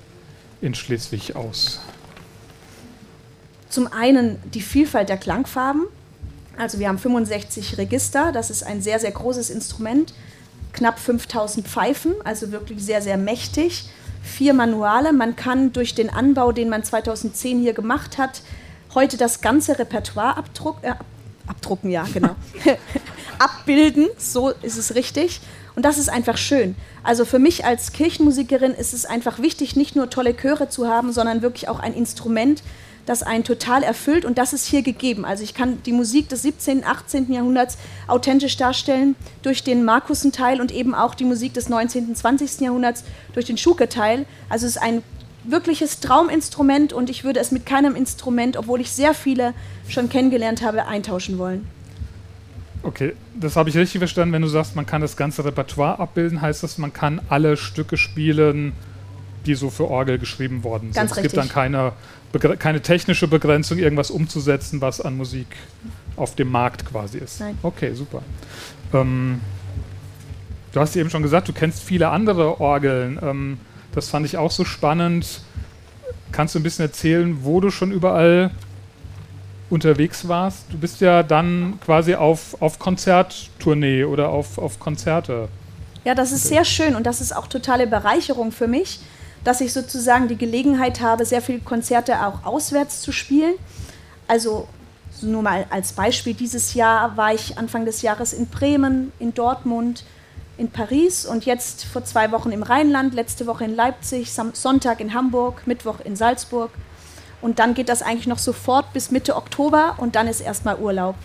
in 0.61 0.75
Schleswig 0.75 1.37
aus? 1.37 1.81
Zum 3.71 3.87
einen 3.87 4.39
die 4.53 4.61
Vielfalt 4.61 5.09
der 5.09 5.17
Klangfarben. 5.17 5.85
Also 6.57 6.79
wir 6.79 6.89
haben 6.89 6.99
65 6.99 7.79
Register, 7.79 8.31
das 8.31 8.51
ist 8.51 8.63
ein 8.63 8.83
sehr, 8.83 9.01
sehr 9.01 9.11
großes 9.11 9.51
Instrument. 9.51 10.13
Knapp 10.75 10.99
5000 10.99 11.67
Pfeifen, 11.67 12.15
also 12.25 12.53
wirklich 12.53 12.85
sehr, 12.85 13.01
sehr 13.01 13.17
mächtig. 13.17 13.89
Vier 14.23 14.55
Manuale. 14.55 15.13
Man 15.13 15.37
kann 15.37 15.73
durch 15.73 15.95
den 15.95 16.11
Anbau, 16.11 16.53
den 16.53 16.69
man 16.69 16.83
2010 16.83 17.61
hier 17.61 17.73
gemacht 17.73 18.19
hat, 18.19 18.43
heute 18.95 19.17
das 19.17 19.41
ganze 19.41 19.79
Repertoire 19.79 20.37
abdruck, 20.37 20.79
äh, 20.83 20.95
abdrucken, 21.47 21.91
ja, 21.91 22.07
genau. 22.13 22.35
abbilden, 23.39 24.09
so 24.19 24.51
ist 24.51 24.77
es 24.77 24.95
richtig. 24.95 25.41
Und 25.77 25.85
das 25.85 25.99
ist 25.99 26.09
einfach 26.09 26.37
schön. 26.37 26.77
Also 27.03 27.25
für 27.25 27.39
mich 27.39 27.65
als 27.65 27.93
Kirchenmusikerin 27.93 28.73
ist 28.73 28.95
es 28.95 29.05
einfach 29.05 29.41
wichtig, 29.41 29.77
nicht 29.77 29.97
nur 29.97 30.09
tolle 30.09 30.37
Chöre 30.37 30.69
zu 30.69 30.89
haben, 30.89 31.13
sondern 31.13 31.43
wirklich 31.43 31.69
auch 31.69 31.81
ein 31.81 31.95
Instrument, 31.95 32.63
das 33.07 33.23
einen 33.23 33.45
total 33.45 33.83
erfüllt 33.83 34.25
und 34.25 34.39
das 34.39 34.53
ist 34.53 34.67
hier 34.67 34.83
gegeben. 34.83 35.25
Also 35.25 35.43
ich 35.43 35.55
kann 35.55 35.83
die 35.85 35.93
Musik 35.93 36.29
des 36.29 36.43
17., 36.43 36.85
18. 36.85 37.33
Jahrhunderts 37.33 37.79
authentisch 38.07 38.57
darstellen 38.57 39.17
durch 39.43 39.63
den 39.63 39.85
Markusen-Teil 39.85 40.61
und 40.61 40.73
eben 40.73 40.95
auch 40.95 41.15
die 41.15 41.25
Musik 41.25 41.55
des 41.55 41.69
19., 41.69 42.15
20. 42.15 42.61
Jahrhunderts 42.61 43.05
durch 43.35 43.47
den 43.47 43.59
Schuke-Teil. 43.59 44.27
Also 44.49 44.67
es 44.67 44.77
ist 44.77 44.83
ein 44.83 45.03
wirkliches 45.45 46.01
Trauminstrument 46.01 46.93
und 46.93 47.11
ich 47.11 47.25
würde 47.25 47.41
es 47.41 47.51
mit 47.53 47.67
keinem 47.67 47.95
Instrument, 47.95 48.57
obwohl 48.57 48.81
ich 48.81 48.91
sehr 48.91 49.15
viele 49.15 49.53
schon 49.89 50.09
kennengelernt 50.09 50.63
habe, 50.63 50.87
eintauschen 50.87 51.39
wollen. 51.39 51.67
Okay, 52.83 53.15
das 53.35 53.57
habe 53.57 53.71
ich 53.71 53.77
richtig 53.77 53.99
verstanden. 53.99 54.35
Wenn 54.35 54.43
du 54.43 54.49
sagst, 54.49 54.77
man 54.77 54.85
kann 54.85 55.01
das 55.01 55.17
ganze 55.17 55.45
Repertoire 55.45 55.99
abbilden, 55.99 56.41
heißt 56.41 56.63
das, 56.63 56.77
man 56.77 56.93
kann 56.93 57.21
alle 57.29 57.57
Stücke 57.57 57.97
spielen, 57.97 58.73
die 59.47 59.55
so 59.55 59.71
für 59.71 59.89
Orgel 59.89 60.19
geschrieben 60.19 60.65
worden 60.65 60.93
sind. 60.93 60.95
Ganz 60.95 61.13
es 61.13 61.17
richtig. 61.19 61.33
gibt 61.33 61.43
dann 61.43 61.53
keine, 61.53 61.93
keine 62.59 62.81
technische 62.83 63.29
Begrenzung, 63.29 63.79
irgendwas 63.79 64.11
umzusetzen, 64.11 64.81
was 64.81 65.01
an 65.01 65.17
Musik 65.17 65.47
auf 66.17 66.35
dem 66.35 66.51
Markt 66.51 66.87
quasi 66.87 67.19
ist. 67.19 67.41
Nein. 67.41 67.59
Okay, 67.63 67.95
super. 67.95 68.23
Ähm, 68.93 69.41
du 70.73 70.81
hast 70.81 70.97
eben 70.97 71.11
schon 71.11 71.23
gesagt, 71.23 71.49
du 71.49 71.53
kennst 71.53 71.83
viele 71.83 72.09
andere 72.11 72.61
Orgeln. 72.61 73.19
Ähm, 73.23 73.59
das 73.93 74.09
fand 74.09 74.27
ich 74.27 74.37
auch 74.37 74.51
so 74.51 74.65
spannend. 74.65 75.43
Kannst 76.33 76.55
du 76.55 76.59
ein 76.59 76.63
bisschen 76.63 76.85
erzählen, 76.85 77.39
wo 77.43 77.61
du 77.61 77.71
schon 77.71 77.93
überall 77.93 78.51
unterwegs 79.71 80.27
warst? 80.27 80.67
Du 80.71 80.79
bist 80.79 81.01
ja 81.01 81.23
dann 81.23 81.79
quasi 81.85 82.15
auf, 82.15 82.61
auf 82.61 82.79
Konzerttournee 82.79 84.05
oder 84.05 84.31
auf, 84.31 84.59
auf 84.59 84.81
Konzerte. 84.81 85.49
Ja, 86.05 86.15
das 86.15 86.33
ist 86.33 86.49
sehr 86.49 86.65
schön 86.65 86.97
und 86.97 87.07
das 87.07 87.21
ist 87.21 87.35
auch 87.35 87.47
totale 87.47 87.87
Bereicherung 87.87 88.53
für 88.53 88.69
mich, 88.69 89.01
dass 89.45 89.61
ich 89.61 89.73
sozusagen 89.73 90.29
die 90.29 90.37
Gelegenheit 90.37 91.01
habe, 91.01 91.25
sehr 91.25 91.43
viele 91.43 91.61
Konzerte 91.61 92.27
auch 92.27 92.45
auswärts 92.45 93.03
zu 93.03 93.13
spielen. 93.13 93.55
Also 94.27 94.67
nur 95.23 95.43
mal 95.43 95.67
als 95.71 95.93
Beispiel, 95.93 96.35
dieses 96.35 96.75
Jahr 96.75 97.17
war 97.17 97.35
ich 97.35 97.57
Anfang 97.59 97.85
des 97.85 98.03
Jahres 98.03 98.33
in 98.33 98.47
Bremen, 98.47 99.13
in 99.19 99.35
Dortmund, 99.35 100.05
in 100.57 100.71
Paris 100.71 101.27
und 101.27 101.47
jetzt 101.47 101.85
vor 101.85 102.05
zwei 102.05 102.31
Wochen 102.33 102.53
im 102.53 102.63
Rheinland, 102.63 103.15
letzte 103.15 103.47
Woche 103.47 103.65
in 103.65 103.75
Leipzig, 103.75 104.33
Sonntag 104.33 105.01
in 105.01 105.15
Hamburg, 105.15 105.67
Mittwoch 105.67 106.01
in 106.05 106.17
Salzburg. 106.17 106.71
Und 107.41 107.59
dann 107.59 107.75
geht 107.75 107.89
das 107.89 108.03
eigentlich 108.03 108.27
noch 108.27 108.39
sofort 108.39 108.93
bis 108.93 109.11
Mitte 109.11 109.37
Oktober 109.37 109.97
und 109.99 110.17
dann 110.17 110.29
ist 110.29 110.41
erstmal 110.41 110.77
Urlaub. 110.77 111.17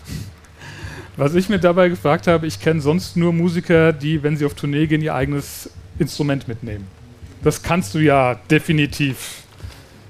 Was 1.16 1.34
ich 1.34 1.48
mir 1.48 1.58
dabei 1.58 1.88
gefragt 1.88 2.26
habe, 2.26 2.46
ich 2.46 2.60
kenne 2.60 2.80
sonst 2.80 3.16
nur 3.16 3.32
Musiker, 3.32 3.92
die, 3.92 4.22
wenn 4.22 4.36
sie 4.36 4.44
auf 4.44 4.54
Tournee 4.54 4.86
gehen, 4.86 5.02
ihr 5.02 5.14
eigenes 5.14 5.70
Instrument 5.98 6.48
mitnehmen. 6.48 6.86
Das 7.42 7.62
kannst 7.62 7.94
du 7.94 7.98
ja 7.98 8.34
definitiv. 8.50 9.40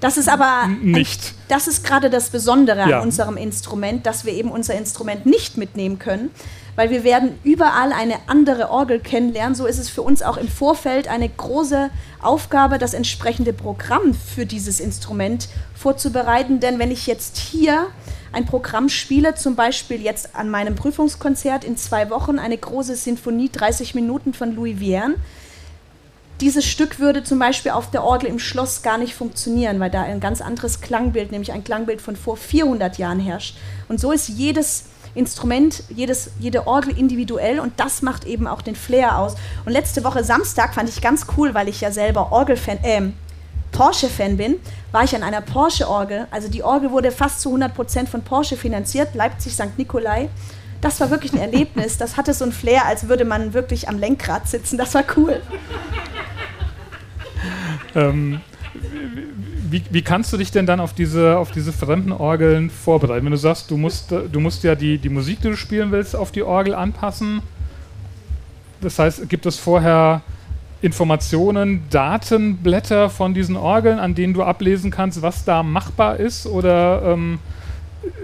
Das 0.01 0.17
ist 0.17 0.29
aber 0.29 0.67
nicht. 0.83 1.21
Ein, 1.21 1.35
das 1.49 1.69
ist 1.69 1.85
gerade 1.85 2.09
das 2.09 2.31
Besondere 2.31 2.89
ja. 2.89 2.99
an 2.99 3.03
unserem 3.05 3.37
Instrument, 3.37 4.07
dass 4.07 4.25
wir 4.25 4.33
eben 4.33 4.51
unser 4.51 4.75
Instrument 4.75 5.27
nicht 5.27 5.59
mitnehmen 5.59 5.99
können, 5.99 6.31
weil 6.75 6.89
wir 6.89 7.05
werden 7.05 7.39
überall 7.45 7.93
eine 7.93 8.15
andere 8.27 8.71
Orgel 8.71 8.99
kennenlernen. 8.99 9.55
So 9.55 9.67
ist 9.67 9.79
es 9.79 9.91
für 9.91 10.01
uns 10.01 10.23
auch 10.23 10.39
im 10.39 10.49
Vorfeld 10.49 11.07
eine 11.09 11.29
große 11.29 11.91
Aufgabe, 12.23 12.79
das 12.79 12.95
entsprechende 12.95 13.53
Programm 13.53 14.15
für 14.15 14.47
dieses 14.47 14.81
Instrument 14.81 15.49
vorzubereiten. 15.75 16.61
Denn 16.61 16.79
wenn 16.79 16.91
ich 16.91 17.07
jetzt 17.07 17.37
hier 17.37 17.87
ein 18.33 18.47
Programm 18.47 18.89
spiele, 18.89 19.35
zum 19.35 19.55
Beispiel 19.55 20.01
jetzt 20.01 20.35
an 20.35 20.49
meinem 20.49 20.77
Prüfungskonzert 20.77 21.65
in 21.65 21.77
zwei 21.77 22.09
Wochen, 22.09 22.39
eine 22.39 22.57
große 22.57 22.97
Sinfonie, 22.97 23.51
30 23.53 23.95
Minuten 23.95 24.33
von 24.33 24.55
Louis 24.55 24.79
Vierne, 24.79 25.17
dieses 26.41 26.65
Stück 26.65 26.99
würde 26.99 27.23
zum 27.23 27.39
Beispiel 27.39 27.73
auf 27.73 27.91
der 27.91 28.03
Orgel 28.03 28.29
im 28.29 28.39
Schloss 28.39 28.83
gar 28.83 28.99
nicht 28.99 29.15
funktionieren, 29.15 29.79
weil 29.81 29.91
da 29.91 30.03
ein 30.03 30.21
ganz 30.21 30.41
anderes 30.41 30.81
Klangbild, 30.81 31.33
nämlich 31.33 31.53
ein 31.53 31.65
Klangbild 31.65 32.01
von 32.01 32.17
vor 32.17 32.37
400 32.37 32.99
Jahren 32.99 33.21
herrscht. 33.21 33.57
Und 33.89 34.01
so 34.01 34.13
ist 34.13 34.29
jedes 34.29 34.85
Instrument, 35.15 35.83
jedes, 35.91 36.31
jede 36.39 36.67
Orgel 36.67 36.97
individuell 36.97 37.61
und 37.61 37.79
das 37.79 38.03
macht 38.03 38.25
eben 38.25 38.47
auch 38.47 38.63
den 38.63 38.77
Flair 38.77 39.19
aus. 39.19 39.35
Und 39.65 39.73
letzte 39.73 40.05
Woche 40.05 40.25
Samstag 40.25 40.75
fand 40.75 40.89
ich 40.89 41.01
ganz 41.01 41.27
cool, 41.37 41.53
weil 41.55 41.69
ich 41.69 41.81
ja 41.81 41.91
selber 41.91 42.33
Orgelfan, 42.33 42.79
äh, 42.83 43.11
Porsche-Fan 43.73 44.37
bin, 44.37 44.57
war 44.93 45.05
ich 45.05 45.15
an 45.15 45.23
einer 45.23 45.41
Porsche-Orgel. 45.41 46.27
Also 46.31 46.49
die 46.49 46.63
Orgel 46.63 46.91
wurde 46.91 47.11
fast 47.13 47.41
zu 47.41 47.55
100% 47.55 48.07
von 48.07 48.23
Porsche 48.23 48.57
finanziert, 48.57 49.15
Leipzig 49.15 49.55
St. 49.55 49.77
Nikolai. 49.77 50.29
Das 50.81 50.99
war 51.01 51.11
wirklich 51.11 51.33
ein 51.33 51.39
Erlebnis. 51.39 51.99
Das 51.99 52.17
hatte 52.17 52.33
so 52.33 52.45
ein 52.45 52.53
Flair, 52.53 52.87
als 52.87 53.09
würde 53.09 53.25
man 53.25 53.53
wirklich 53.53 53.89
am 53.89 53.99
Lenkrad 53.99 54.49
sitzen. 54.49 54.79
Das 54.79 54.95
war 54.95 55.05
cool. 55.17 55.43
Ähm, 57.95 58.41
wie, 59.71 59.83
wie, 59.91 60.03
kannst 60.03 60.33
du 60.33 60.37
dich 60.37 60.51
denn 60.51 60.67
dann 60.67 60.81
auf 60.81 60.93
diese, 60.93 61.37
auf 61.37 61.51
diese 61.51 61.73
fremden 61.73 62.13
Orgeln 62.13 62.71
vorbereiten? 62.71 63.25
Wenn 63.25 63.33
du 63.33 63.39
sagst, 63.39 63.71
du 63.71 63.77
musst, 63.77 64.11
du 64.11 64.41
musst 64.41 64.63
ja 64.65 64.75
die, 64.75 64.99
die 64.99 65.09
Musik, 65.09 65.41
die 65.41 65.49
du 65.49 65.57
spielen 65.57 65.91
willst, 65.93 66.15
auf 66.15 66.33
die 66.33 66.43
Orgel 66.43 66.75
anpassen. 66.75 67.43
Das 68.81 68.99
heißt, 68.99 69.29
gibt 69.29 69.47
es 69.47 69.59
vorher 69.59 70.23
Informationen, 70.83 71.83
Datenblätter 71.91 73.11
von 73.11 73.35
diesen 73.35 73.57
Orgeln, 73.57 73.99
an 73.99 74.15
denen 74.15 74.33
du 74.33 74.43
ablesen 74.43 74.91
kannst, 74.91 75.21
was 75.21 75.45
da 75.45 75.63
machbar 75.63 76.17
ist? 76.17 76.47
Oder 76.47 77.03
ähm, 77.05 77.39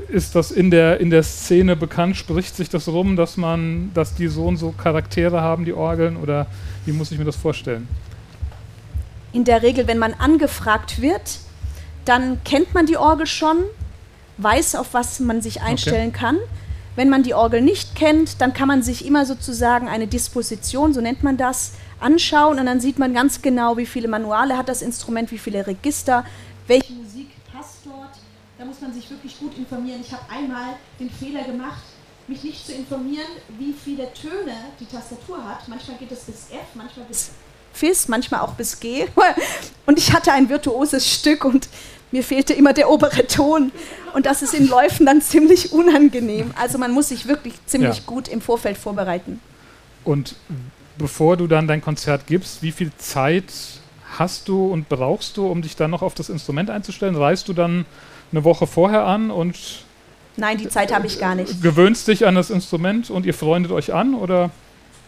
ist 0.08 0.34
das 0.34 0.50
in 0.50 0.70
der, 0.70 1.00
in 1.00 1.10
der 1.10 1.22
Szene 1.22 1.76
bekannt? 1.76 2.16
Spricht 2.16 2.56
sich 2.56 2.70
das 2.70 2.88
rum, 2.88 3.16
dass 3.16 3.36
man, 3.36 3.90
dass 3.92 4.14
die 4.14 4.28
so 4.28 4.46
und 4.46 4.56
so 4.56 4.72
Charaktere 4.72 5.42
haben, 5.42 5.64
die 5.64 5.74
Orgeln? 5.74 6.16
Oder 6.16 6.46
wie 6.86 6.92
muss 6.92 7.12
ich 7.12 7.18
mir 7.18 7.24
das 7.24 7.36
vorstellen? 7.36 7.86
In 9.36 9.44
der 9.44 9.62
Regel, 9.62 9.86
wenn 9.86 9.98
man 9.98 10.14
angefragt 10.14 11.02
wird, 11.02 11.40
dann 12.06 12.42
kennt 12.44 12.72
man 12.72 12.86
die 12.86 12.96
Orgel 12.96 13.26
schon, 13.26 13.58
weiß, 14.38 14.76
auf 14.76 14.94
was 14.94 15.20
man 15.20 15.42
sich 15.42 15.60
einstellen 15.60 16.08
okay. 16.08 16.18
kann. 16.18 16.38
Wenn 16.94 17.10
man 17.10 17.22
die 17.22 17.34
Orgel 17.34 17.60
nicht 17.60 17.94
kennt, 17.94 18.40
dann 18.40 18.54
kann 18.54 18.66
man 18.66 18.82
sich 18.82 19.04
immer 19.04 19.26
sozusagen 19.26 19.88
eine 19.88 20.06
Disposition, 20.06 20.94
so 20.94 21.02
nennt 21.02 21.22
man 21.22 21.36
das, 21.36 21.72
anschauen 22.00 22.58
und 22.58 22.64
dann 22.64 22.80
sieht 22.80 22.98
man 22.98 23.12
ganz 23.12 23.42
genau, 23.42 23.76
wie 23.76 23.84
viele 23.84 24.08
Manuale 24.08 24.56
hat 24.56 24.70
das 24.70 24.80
Instrument, 24.80 25.30
wie 25.30 25.38
viele 25.38 25.66
Register, 25.66 26.24
welche 26.66 26.94
Musik 26.94 27.28
passt 27.52 27.80
dort. 27.84 28.16
Da 28.56 28.64
muss 28.64 28.80
man 28.80 28.94
sich 28.94 29.10
wirklich 29.10 29.38
gut 29.38 29.54
informieren. 29.58 30.00
Ich 30.00 30.12
habe 30.12 30.24
einmal 30.30 30.76
den 30.98 31.10
Fehler 31.10 31.44
gemacht, 31.44 31.82
mich 32.26 32.42
nicht 32.42 32.64
zu 32.64 32.72
informieren, 32.72 33.28
wie 33.58 33.74
viele 33.74 34.10
Töne 34.14 34.54
die 34.80 34.86
Tastatur 34.86 35.44
hat. 35.44 35.68
Manchmal 35.68 35.98
geht 35.98 36.10
es 36.10 36.20
bis 36.20 36.46
F, 36.50 36.74
manchmal 36.74 37.04
bis 37.04 37.32
Fis, 37.76 38.08
manchmal 38.08 38.40
auch 38.40 38.54
bis 38.54 38.80
G. 38.80 39.06
Und 39.86 39.98
ich 39.98 40.12
hatte 40.12 40.32
ein 40.32 40.48
virtuoses 40.48 41.08
Stück 41.08 41.44
und 41.44 41.68
mir 42.10 42.24
fehlte 42.24 42.52
immer 42.54 42.72
der 42.72 42.90
obere 42.90 43.26
Ton. 43.26 43.70
Und 44.14 44.26
das 44.26 44.42
ist 44.42 44.54
in 44.54 44.66
Läufen 44.68 45.06
dann 45.06 45.20
ziemlich 45.20 45.72
unangenehm. 45.72 46.52
Also 46.60 46.78
man 46.78 46.90
muss 46.90 47.10
sich 47.10 47.28
wirklich 47.28 47.54
ziemlich 47.66 47.98
ja. 47.98 48.02
gut 48.06 48.26
im 48.26 48.40
Vorfeld 48.40 48.78
vorbereiten. 48.78 49.40
Und 50.04 50.34
bevor 50.98 51.36
du 51.36 51.46
dann 51.46 51.68
dein 51.68 51.82
Konzert 51.82 52.26
gibst, 52.26 52.62
wie 52.62 52.72
viel 52.72 52.90
Zeit 52.98 53.44
hast 54.18 54.48
du 54.48 54.72
und 54.72 54.88
brauchst 54.88 55.36
du, 55.36 55.46
um 55.46 55.62
dich 55.62 55.76
dann 55.76 55.90
noch 55.90 56.02
auf 56.02 56.14
das 56.14 56.30
Instrument 56.30 56.70
einzustellen? 56.70 57.16
Reist 57.16 57.48
du 57.48 57.52
dann 57.52 57.84
eine 58.32 58.44
Woche 58.44 58.66
vorher 58.66 59.04
an 59.04 59.30
und 59.30 59.84
Nein, 60.36 60.58
die 60.58 60.68
Zeit 60.68 60.94
habe 60.94 61.06
ich 61.06 61.18
gar 61.18 61.34
nicht. 61.34 61.62
Gewöhnst 61.62 62.08
dich 62.08 62.26
an 62.26 62.34
das 62.34 62.50
Instrument 62.50 63.10
und 63.10 63.24
ihr 63.24 63.34
freundet 63.34 63.72
euch 63.72 63.94
an 63.94 64.14
oder? 64.14 64.50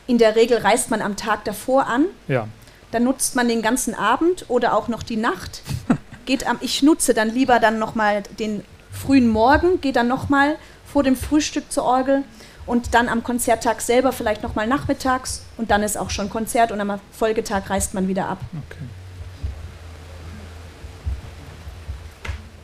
In 0.08 0.18
der 0.18 0.34
Regel 0.34 0.58
reist 0.58 0.90
man 0.90 1.02
am 1.02 1.16
Tag 1.16 1.44
davor 1.44 1.86
an. 1.86 2.06
Ja. 2.26 2.48
Dann 2.90 3.04
nutzt 3.04 3.36
man 3.36 3.46
den 3.46 3.62
ganzen 3.62 3.94
Abend 3.94 4.46
oder 4.48 4.74
auch 4.74 4.88
noch 4.88 5.04
die 5.04 5.16
Nacht. 5.16 5.62
geht 6.26 6.46
am, 6.46 6.58
ich 6.60 6.82
nutze 6.82 7.14
dann 7.14 7.30
lieber 7.30 7.60
dann 7.60 7.78
nochmal 7.78 8.22
den 8.38 8.64
frühen 8.90 9.28
Morgen, 9.28 9.80
gehe 9.80 9.92
dann 9.92 10.08
nochmal 10.08 10.56
vor 10.84 11.02
dem 11.02 11.14
Frühstück 11.14 11.70
zur 11.70 11.84
Orgel 11.84 12.24
und 12.66 12.94
dann 12.94 13.08
am 13.08 13.22
Konzerttag 13.22 13.80
selber 13.80 14.12
vielleicht 14.12 14.42
nochmal 14.42 14.66
nachmittags 14.66 15.42
und 15.56 15.70
dann 15.70 15.82
ist 15.82 15.96
auch 15.96 16.10
schon 16.10 16.30
Konzert 16.30 16.72
und 16.72 16.80
am 16.80 17.00
Folgetag 17.12 17.70
reist 17.70 17.94
man 17.94 18.08
wieder 18.08 18.28
ab. 18.28 18.40
Okay. 18.68 18.84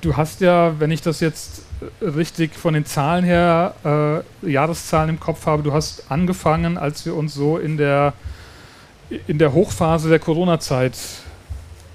Du 0.03 0.17
hast 0.17 0.41
ja, 0.41 0.79
wenn 0.79 0.91
ich 0.91 1.01
das 1.01 1.21
jetzt 1.21 1.63
richtig 2.01 2.55
von 2.55 2.75
den 2.75 2.85
Zahlen 2.85 3.25
her, 3.25 4.23
äh, 4.43 4.51
Jahreszahlen 4.51 5.11
im 5.11 5.21
Kopf 5.21 5.47
habe, 5.47 5.63
du 5.63 5.73
hast 5.73 6.11
angefangen, 6.11 6.79
als 6.79 7.05
wir 7.07 7.15
uns 7.15 7.35
so 7.35 7.59
in 7.59 7.77
der, 7.77 8.15
in 9.27 9.39
der 9.39 9.53
Hochphase 9.53 10.09
der 10.09 10.19
Corona-Zeit 10.19 10.97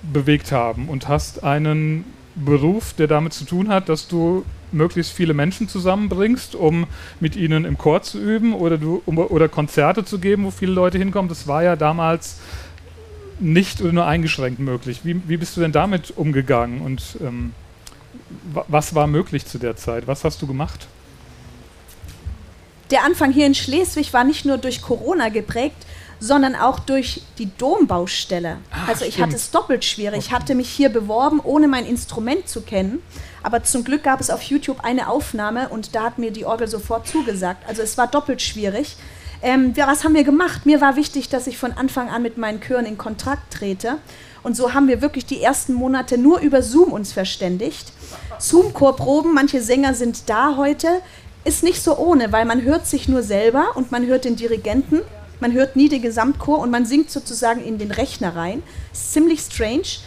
bewegt 0.01 0.51
haben 0.51 0.89
und 0.89 1.07
hast 1.07 1.43
einen 1.43 2.05
Beruf, 2.35 2.93
der 2.93 3.07
damit 3.07 3.33
zu 3.33 3.45
tun 3.45 3.69
hat, 3.69 3.89
dass 3.89 4.07
du 4.07 4.45
möglichst 4.71 5.13
viele 5.13 5.33
Menschen 5.33 5.67
zusammenbringst, 5.67 6.55
um 6.55 6.85
mit 7.19 7.35
ihnen 7.35 7.65
im 7.65 7.77
Chor 7.77 8.01
zu 8.01 8.19
üben 8.19 8.53
oder, 8.53 8.77
du, 8.77 9.01
um, 9.05 9.17
oder 9.17 9.49
Konzerte 9.49 10.05
zu 10.05 10.19
geben, 10.19 10.45
wo 10.45 10.51
viele 10.51 10.71
Leute 10.71 10.97
hinkommen. 10.97 11.27
Das 11.27 11.47
war 11.47 11.63
ja 11.63 11.75
damals 11.75 12.39
nicht 13.39 13.81
oder 13.81 13.93
nur 13.93 14.05
eingeschränkt 14.05 14.59
möglich. 14.59 15.01
Wie, 15.03 15.21
wie 15.27 15.37
bist 15.37 15.57
du 15.57 15.61
denn 15.61 15.71
damit 15.71 16.13
umgegangen 16.15 16.81
und 16.81 17.17
ähm, 17.21 17.53
was 18.67 18.95
war 18.95 19.07
möglich 19.07 19.45
zu 19.45 19.57
der 19.57 19.75
Zeit? 19.75 20.07
Was 20.07 20.23
hast 20.23 20.41
du 20.41 20.47
gemacht? 20.47 20.87
Der 22.91 23.03
Anfang 23.03 23.31
hier 23.31 23.45
in 23.45 23.53
Schleswig 23.53 24.13
war 24.13 24.23
nicht 24.23 24.45
nur 24.45 24.57
durch 24.57 24.81
Corona 24.81 25.29
geprägt, 25.29 25.85
sondern 26.19 26.55
auch 26.55 26.79
durch 26.79 27.21
die 27.37 27.49
Dombaustelle. 27.57 28.57
Ach, 28.71 28.89
also 28.89 29.05
ich 29.05 29.13
stimmt. 29.13 29.27
hatte 29.27 29.35
es 29.37 29.51
doppelt 29.51 29.85
schwierig. 29.85 30.19
Ich 30.19 30.31
hatte 30.31 30.55
mich 30.55 30.69
hier 30.69 30.89
beworben, 30.89 31.39
ohne 31.39 31.67
mein 31.67 31.85
Instrument 31.85 32.47
zu 32.47 32.61
kennen. 32.61 33.01
Aber 33.41 33.63
zum 33.63 33.83
Glück 33.83 34.03
gab 34.03 34.19
es 34.19 34.29
auf 34.29 34.41
YouTube 34.41 34.83
eine 34.83 35.07
Aufnahme 35.07 35.69
und 35.69 35.95
da 35.95 36.03
hat 36.03 36.17
mir 36.17 36.31
die 36.31 36.45
Orgel 36.45 36.67
sofort 36.67 37.07
zugesagt. 37.07 37.67
Also 37.67 37.81
es 37.81 37.97
war 37.97 38.07
doppelt 38.07 38.41
schwierig. 38.41 38.97
Ähm, 39.41 39.73
was 39.77 40.03
haben 40.03 40.15
wir 40.15 40.25
gemacht? 40.25 40.65
Mir 40.65 40.81
war 40.81 40.97
wichtig, 40.97 41.29
dass 41.29 41.47
ich 41.47 41.57
von 41.57 41.71
Anfang 41.71 42.09
an 42.09 42.21
mit 42.21 42.37
meinen 42.37 42.59
Chören 42.59 42.85
in 42.85 42.97
Kontakt 42.97 43.53
trete. 43.53 43.97
Und 44.49 44.55
so 44.55 44.73
haben 44.73 44.87
wir 44.87 45.03
wirklich 45.03 45.27
die 45.27 45.43
ersten 45.43 45.73
Monate 45.73 46.17
nur 46.17 46.39
über 46.39 46.63
Zoom 46.63 46.91
uns 46.91 47.13
verständigt. 47.13 47.93
Zoom-Chorproben, 48.39 49.31
manche 49.31 49.61
Sänger 49.61 49.93
sind 49.93 50.27
da 50.27 50.57
heute, 50.57 50.87
ist 51.43 51.61
nicht 51.61 51.83
so 51.83 51.95
ohne, 51.99 52.31
weil 52.31 52.45
man 52.45 52.63
hört 52.63 52.87
sich 52.87 53.07
nur 53.07 53.21
selber 53.21 53.75
und 53.75 53.91
man 53.91 54.07
hört 54.07 54.25
den 54.25 54.37
Dirigenten 54.37 55.01
man 55.39 55.53
hört 55.53 55.75
nie 55.75 55.87
den 55.87 56.01
Gesamtchor 56.01 56.59
und 56.59 56.71
man 56.71 56.85
singt 56.85 57.11
sozusagen 57.11 57.63
in 57.63 57.77
den 57.77 57.91
Rechner 57.91 58.35
rein. 58.35 58.63
Ist 58.91 59.13
ziemlich 59.13 59.39
strange, 59.39 59.99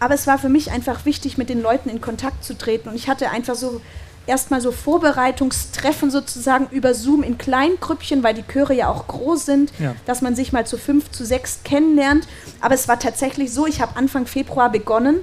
aber 0.00 0.14
es 0.14 0.26
war 0.26 0.38
für 0.38 0.48
mich 0.48 0.72
einfach 0.72 1.04
wichtig, 1.04 1.38
mit 1.38 1.48
den 1.50 1.62
Leuten 1.62 1.90
in 1.90 2.00
Kontakt 2.00 2.42
zu 2.42 2.56
treten 2.56 2.88
und 2.88 2.96
ich 2.96 3.08
hatte 3.08 3.30
einfach 3.30 3.54
so 3.54 3.82
erstmal 4.26 4.60
so 4.60 4.72
Vorbereitungstreffen 4.72 6.10
sozusagen 6.10 6.68
über 6.70 6.94
Zoom 6.94 7.22
in 7.22 7.38
kleinen 7.38 7.80
Grüppchen, 7.80 8.22
weil 8.22 8.34
die 8.34 8.44
Chöre 8.44 8.74
ja 8.74 8.88
auch 8.88 9.06
groß 9.06 9.44
sind, 9.46 9.72
ja. 9.78 9.94
dass 10.06 10.22
man 10.22 10.36
sich 10.36 10.52
mal 10.52 10.66
zu 10.66 10.78
fünf, 10.78 11.10
zu 11.10 11.24
sechs 11.24 11.60
kennenlernt. 11.64 12.26
Aber 12.60 12.74
es 12.74 12.88
war 12.88 12.98
tatsächlich 12.98 13.52
so, 13.52 13.66
ich 13.66 13.80
habe 13.80 13.96
Anfang 13.96 14.26
Februar 14.26 14.70
begonnen. 14.70 15.20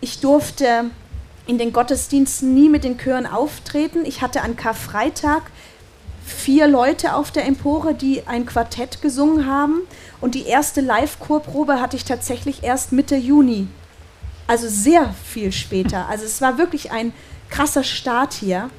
Ich 0.00 0.20
durfte 0.20 0.86
in 1.46 1.58
den 1.58 1.72
Gottesdiensten 1.72 2.54
nie 2.54 2.68
mit 2.68 2.84
den 2.84 2.98
Chören 2.98 3.26
auftreten. 3.26 4.04
Ich 4.04 4.22
hatte 4.22 4.42
an 4.42 4.56
Karfreitag 4.56 5.42
vier 6.24 6.68
Leute 6.68 7.14
auf 7.14 7.30
der 7.30 7.46
Empore, 7.46 7.94
die 7.94 8.26
ein 8.26 8.46
Quartett 8.46 9.02
gesungen 9.02 9.46
haben. 9.46 9.82
Und 10.20 10.34
die 10.34 10.46
erste 10.46 10.80
Live-Chorprobe 10.80 11.80
hatte 11.80 11.96
ich 11.96 12.04
tatsächlich 12.04 12.62
erst 12.62 12.92
Mitte 12.92 13.16
Juni. 13.16 13.66
Also 14.46 14.68
sehr 14.68 15.14
viel 15.24 15.52
später. 15.52 16.08
Also 16.08 16.24
es 16.24 16.40
war 16.40 16.58
wirklich 16.58 16.92
ein 16.92 17.12
krasser 17.52 17.84
Start 17.84 18.32
hier. 18.32 18.70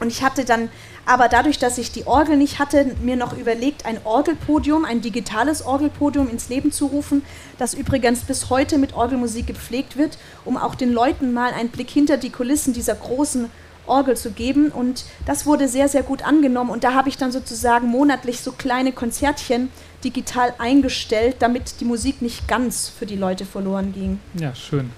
Und 0.00 0.08
ich 0.08 0.22
hatte 0.22 0.44
dann, 0.44 0.68
aber 1.06 1.28
dadurch, 1.28 1.58
dass 1.58 1.78
ich 1.78 1.90
die 1.90 2.06
Orgel 2.06 2.36
nicht 2.36 2.58
hatte, 2.58 2.94
mir 3.02 3.16
noch 3.16 3.36
überlegt, 3.36 3.84
ein 3.84 3.98
Orgelpodium, 4.04 4.84
ein 4.84 5.00
digitales 5.00 5.64
Orgelpodium 5.64 6.28
ins 6.28 6.48
Leben 6.48 6.72
zu 6.72 6.86
rufen, 6.86 7.22
das 7.58 7.74
übrigens 7.74 8.20
bis 8.20 8.48
heute 8.50 8.78
mit 8.78 8.94
Orgelmusik 8.94 9.46
gepflegt 9.46 9.96
wird, 9.96 10.18
um 10.44 10.56
auch 10.56 10.74
den 10.74 10.92
Leuten 10.92 11.32
mal 11.32 11.52
einen 11.52 11.70
Blick 11.70 11.90
hinter 11.90 12.16
die 12.16 12.30
Kulissen 12.30 12.72
dieser 12.72 12.94
großen 12.94 13.50
Orgel 13.86 14.16
zu 14.16 14.30
geben. 14.30 14.70
Und 14.70 15.04
das 15.24 15.46
wurde 15.46 15.68
sehr, 15.68 15.88
sehr 15.88 16.02
gut 16.02 16.22
angenommen. 16.22 16.70
Und 16.70 16.84
da 16.84 16.94
habe 16.94 17.08
ich 17.08 17.16
dann 17.16 17.32
sozusagen 17.32 17.88
monatlich 17.88 18.40
so 18.40 18.52
kleine 18.52 18.92
Konzertchen 18.92 19.70
digital 20.04 20.54
eingestellt, 20.58 21.36
damit 21.40 21.80
die 21.80 21.84
Musik 21.84 22.22
nicht 22.22 22.46
ganz 22.46 22.88
für 22.88 23.06
die 23.06 23.16
Leute 23.16 23.46
verloren 23.46 23.92
ging. 23.92 24.20
Ja, 24.34 24.54
schön. 24.54 24.90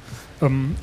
Ähm, 0.42 0.76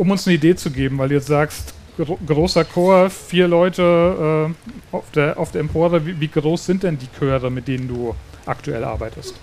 um 0.00 0.10
uns 0.10 0.26
eine 0.26 0.36
Idee 0.36 0.56
zu 0.56 0.70
geben, 0.70 0.96
weil 0.96 1.10
du 1.10 1.16
jetzt 1.16 1.26
sagst, 1.26 1.74
gro 1.98 2.18
großer 2.26 2.64
Chor, 2.64 3.10
vier 3.10 3.46
Leute 3.46 4.48
äh, 4.92 4.96
auf, 4.96 5.10
der, 5.10 5.38
auf 5.38 5.52
der 5.52 5.60
Empore, 5.60 6.06
wie, 6.06 6.18
wie, 6.18 6.28
groß 6.28 6.64
sind 6.64 6.82
denn 6.84 6.96
die 6.98 7.08
Chöre, 7.18 7.50
mit 7.50 7.68
denen 7.68 7.86
du 7.86 8.14
aktuell 8.46 8.82
arbeitest? 8.82 9.34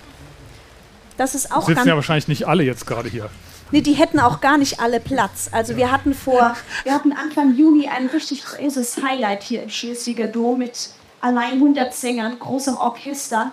Das 1.16 1.36
ist 1.36 1.52
auch 1.52 1.68
Sitzen 1.68 1.88
ja 1.88 1.96
wahrscheinlich 1.96 2.28
nicht 2.28 2.48
alle 2.48 2.64
jetzt 2.64 2.88
gerade 2.88 3.08
hier. 3.08 3.30
Nee, 3.70 3.82
die 3.82 3.94
hätten 3.94 4.20
auch 4.20 4.42
gar 4.42 4.58
nicht 4.58 4.80
alle 4.80 5.00
Platz. 5.00 5.50
Also 5.52 5.76
wir 5.76 5.92
hatten 5.92 6.16
vor, 6.16 6.56
wir 6.84 6.94
hatten 6.94 7.12
Anfang 7.14 7.56
Juni 7.56 7.88
ein 7.88 8.08
richtig 8.08 8.44
großes 8.44 9.04
Highlight 9.04 9.44
hier 9.44 9.62
im 9.62 9.70
Schleswiger 9.70 10.28
Dom 10.28 10.58
mit 10.58 10.90
allein 11.22 11.54
100 11.54 11.94
Sängern, 11.94 12.40
großem 12.40 12.78
Orchester, 12.78 13.52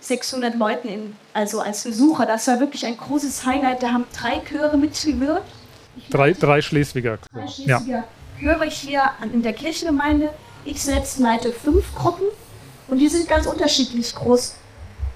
600 0.00 0.54
Leuten, 0.54 0.88
in, 0.88 1.16
also 1.34 1.60
als 1.60 1.84
Besucher. 1.84 2.24
Das 2.24 2.46
war 2.46 2.60
wirklich 2.60 2.86
ein 2.86 2.96
großes 2.96 3.44
Highlight. 3.44 3.82
Da 3.82 3.92
haben 3.92 4.04
drei 4.18 4.40
Chöre 4.40 4.78
mitgewirkt. 4.78 5.44
Drei, 6.10 6.32
drei 6.32 6.62
Schleswiger. 6.62 7.18
Drei 7.32 7.46
Schleswiger 7.48 7.82
ja. 7.86 8.04
Chöre 8.38 8.66
hier 8.66 9.02
in 9.32 9.42
der 9.42 9.52
Kirchengemeinde. 9.52 10.30
Ich 10.64 10.82
selbst 10.82 11.18
leite 11.18 11.52
fünf 11.52 11.94
Gruppen 11.94 12.26
und 12.88 12.98
die 12.98 13.08
sind 13.08 13.28
ganz 13.28 13.46
unterschiedlich 13.46 14.14
groß. 14.14 14.56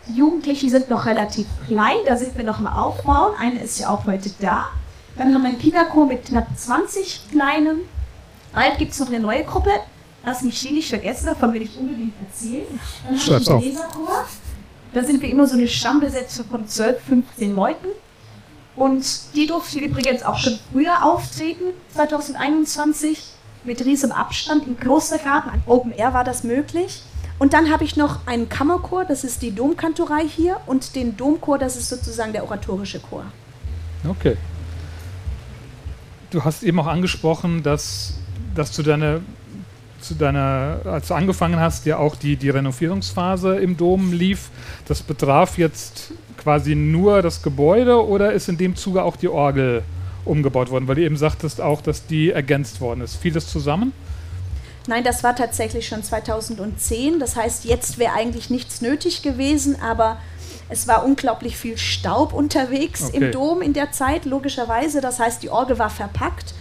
Die 0.09 0.15
Jugendlichen 0.15 0.71
sind 0.71 0.89
noch 0.89 1.07
relativ 1.07 1.47
klein, 1.67 1.99
da 2.07 2.17
sind 2.17 2.37
wir 2.37 2.45
noch 2.45 2.59
im 2.59 2.67
Aufbauen. 2.67 3.35
Eine 3.39 3.63
ist 3.63 3.79
ja 3.79 3.91
auch 3.91 4.07
heute 4.07 4.31
da. 4.41 4.69
Dann 5.17 5.35
haben 5.35 5.43
wir 5.43 5.51
einen 5.51 5.59
Kinderchor 5.59 6.07
mit 6.07 6.25
knapp 6.25 6.47
20 6.57 7.31
Kleinen. 7.31 7.81
Bald 8.53 8.79
gibt 8.79 8.93
es 8.93 9.01
noch 9.01 9.09
eine 9.09 9.21
neue 9.21 9.45
Gruppe. 9.45 9.71
Lass 10.25 10.43
mich 10.43 10.61
die 10.61 10.73
nicht 10.73 10.89
vergessen, 10.89 11.27
davon 11.27 11.53
will 11.53 11.63
ich 11.63 11.77
unbedingt 11.79 12.15
erzählen. 12.21 12.81
Dann 13.05 13.19
haben 13.19 13.29
wir 13.29 13.39
den 13.39 13.61
Leserchor. 13.61 14.27
Da 14.93 15.05
sind 15.05 15.23
wir 15.23 15.29
immer 15.29 15.47
so 15.47 15.57
eine 15.57 15.69
Stammbesetzung 15.69 16.47
von 16.47 16.67
12, 16.67 17.03
15 17.03 17.55
Leuten. 17.55 17.89
Und 18.77 19.05
die 19.35 19.47
durften 19.47 19.81
übrigens 19.81 20.23
auch 20.23 20.39
schon 20.39 20.59
früher 20.73 21.05
auftreten, 21.05 21.65
2021, 21.95 23.23
mit 23.65 23.85
riesem 23.85 24.13
Abstand 24.13 24.67
im 24.67 24.79
Klostergarten. 24.79 25.51
An 25.51 25.63
Open 25.67 25.93
Air 25.93 26.15
war 26.15 26.25
das 26.25 26.45
möglich. 26.45 27.03
Und 27.39 27.55
dann 27.55 27.71
habe 27.71 27.85
ich 27.85 27.97
noch 27.97 28.27
einen 28.27 28.49
Kammerchor, 28.49 29.05
das 29.05 29.25
ist 29.25 29.43
die 29.43 29.55
Domkantorei 29.55 30.27
hier, 30.27 30.61
und 30.67 30.95
den 30.95 31.17
Domchor, 31.17 31.59
das 31.59 31.77
ist 31.77 31.89
sozusagen 31.89 32.33
der 32.33 32.45
oratorische 32.45 33.01
Chor. 33.01 33.25
Okay. 34.07 34.37
Du 36.31 36.45
hast 36.45 36.63
eben 36.63 36.79
auch 36.81 36.87
angesprochen, 36.87 37.63
dass, 37.63 38.15
dass 38.55 38.73
zu 38.73 38.83
deiner, 38.83 39.21
zu 40.01 40.15
deiner, 40.15 40.81
als 40.85 41.09
du 41.09 41.15
angefangen 41.15 41.59
hast, 41.59 41.87
ja 41.87 41.97
auch 41.97 42.15
die, 42.15 42.37
die 42.37 42.51
Renovierungsphase 42.51 43.57
im 43.57 43.77
Dom 43.77 44.13
lief. 44.13 44.51
Das 44.87 45.03
betraf 45.03 45.57
jetzt 45.57 46.13
quasi 46.41 46.75
nur 46.75 47.23
das 47.23 47.43
Gebäude 47.43 48.05
oder 48.05 48.33
ist 48.33 48.49
in 48.49 48.57
dem 48.57 48.75
Zuge 48.75 49.03
auch 49.03 49.17
die 49.17 49.29
Orgel 49.29 49.83
umgebaut 50.25 50.71
worden? 50.71 50.89
Weil 50.89 50.97
du 50.97 51.03
eben 51.03 51.17
sagtest 51.17 51.61
auch, 51.61 51.81
dass 51.83 52.07
die 52.07 52.31
ergänzt 52.31 52.81
worden 52.81 53.03
ist. 53.03 53.17
Fiel 53.17 53.33
das 53.33 53.47
zusammen? 53.47 53.93
Nein, 54.87 55.05
das 55.05 55.23
war 55.23 55.37
tatsächlich 55.37 55.87
schon 55.87 56.03
2010. 56.03 57.21
Das 57.21 57.37
heißt, 57.37 57.65
jetzt 57.65 57.99
wäre 57.99 58.15
eigentlich 58.15 58.51
nichts 58.51 58.81
nötig 58.81 59.23
gewesen, 59.23 59.81
aber 59.81 60.19
es 60.69 60.89
war 60.89 61.05
unglaublich 61.05 61.57
viel 61.57 61.77
Staub 61.77 62.33
unterwegs 62.33 63.05
okay. 63.05 63.17
im 63.17 63.33
Dom 63.33 63.61
in 63.61 63.73
der 63.73 63.93
Zeit, 63.93 64.25
logischerweise. 64.25 65.01
Das 65.01 65.21
heißt, 65.21 65.43
die 65.43 65.51
Orgel 65.51 65.79
war 65.79 65.91
verpackt. 65.91 66.55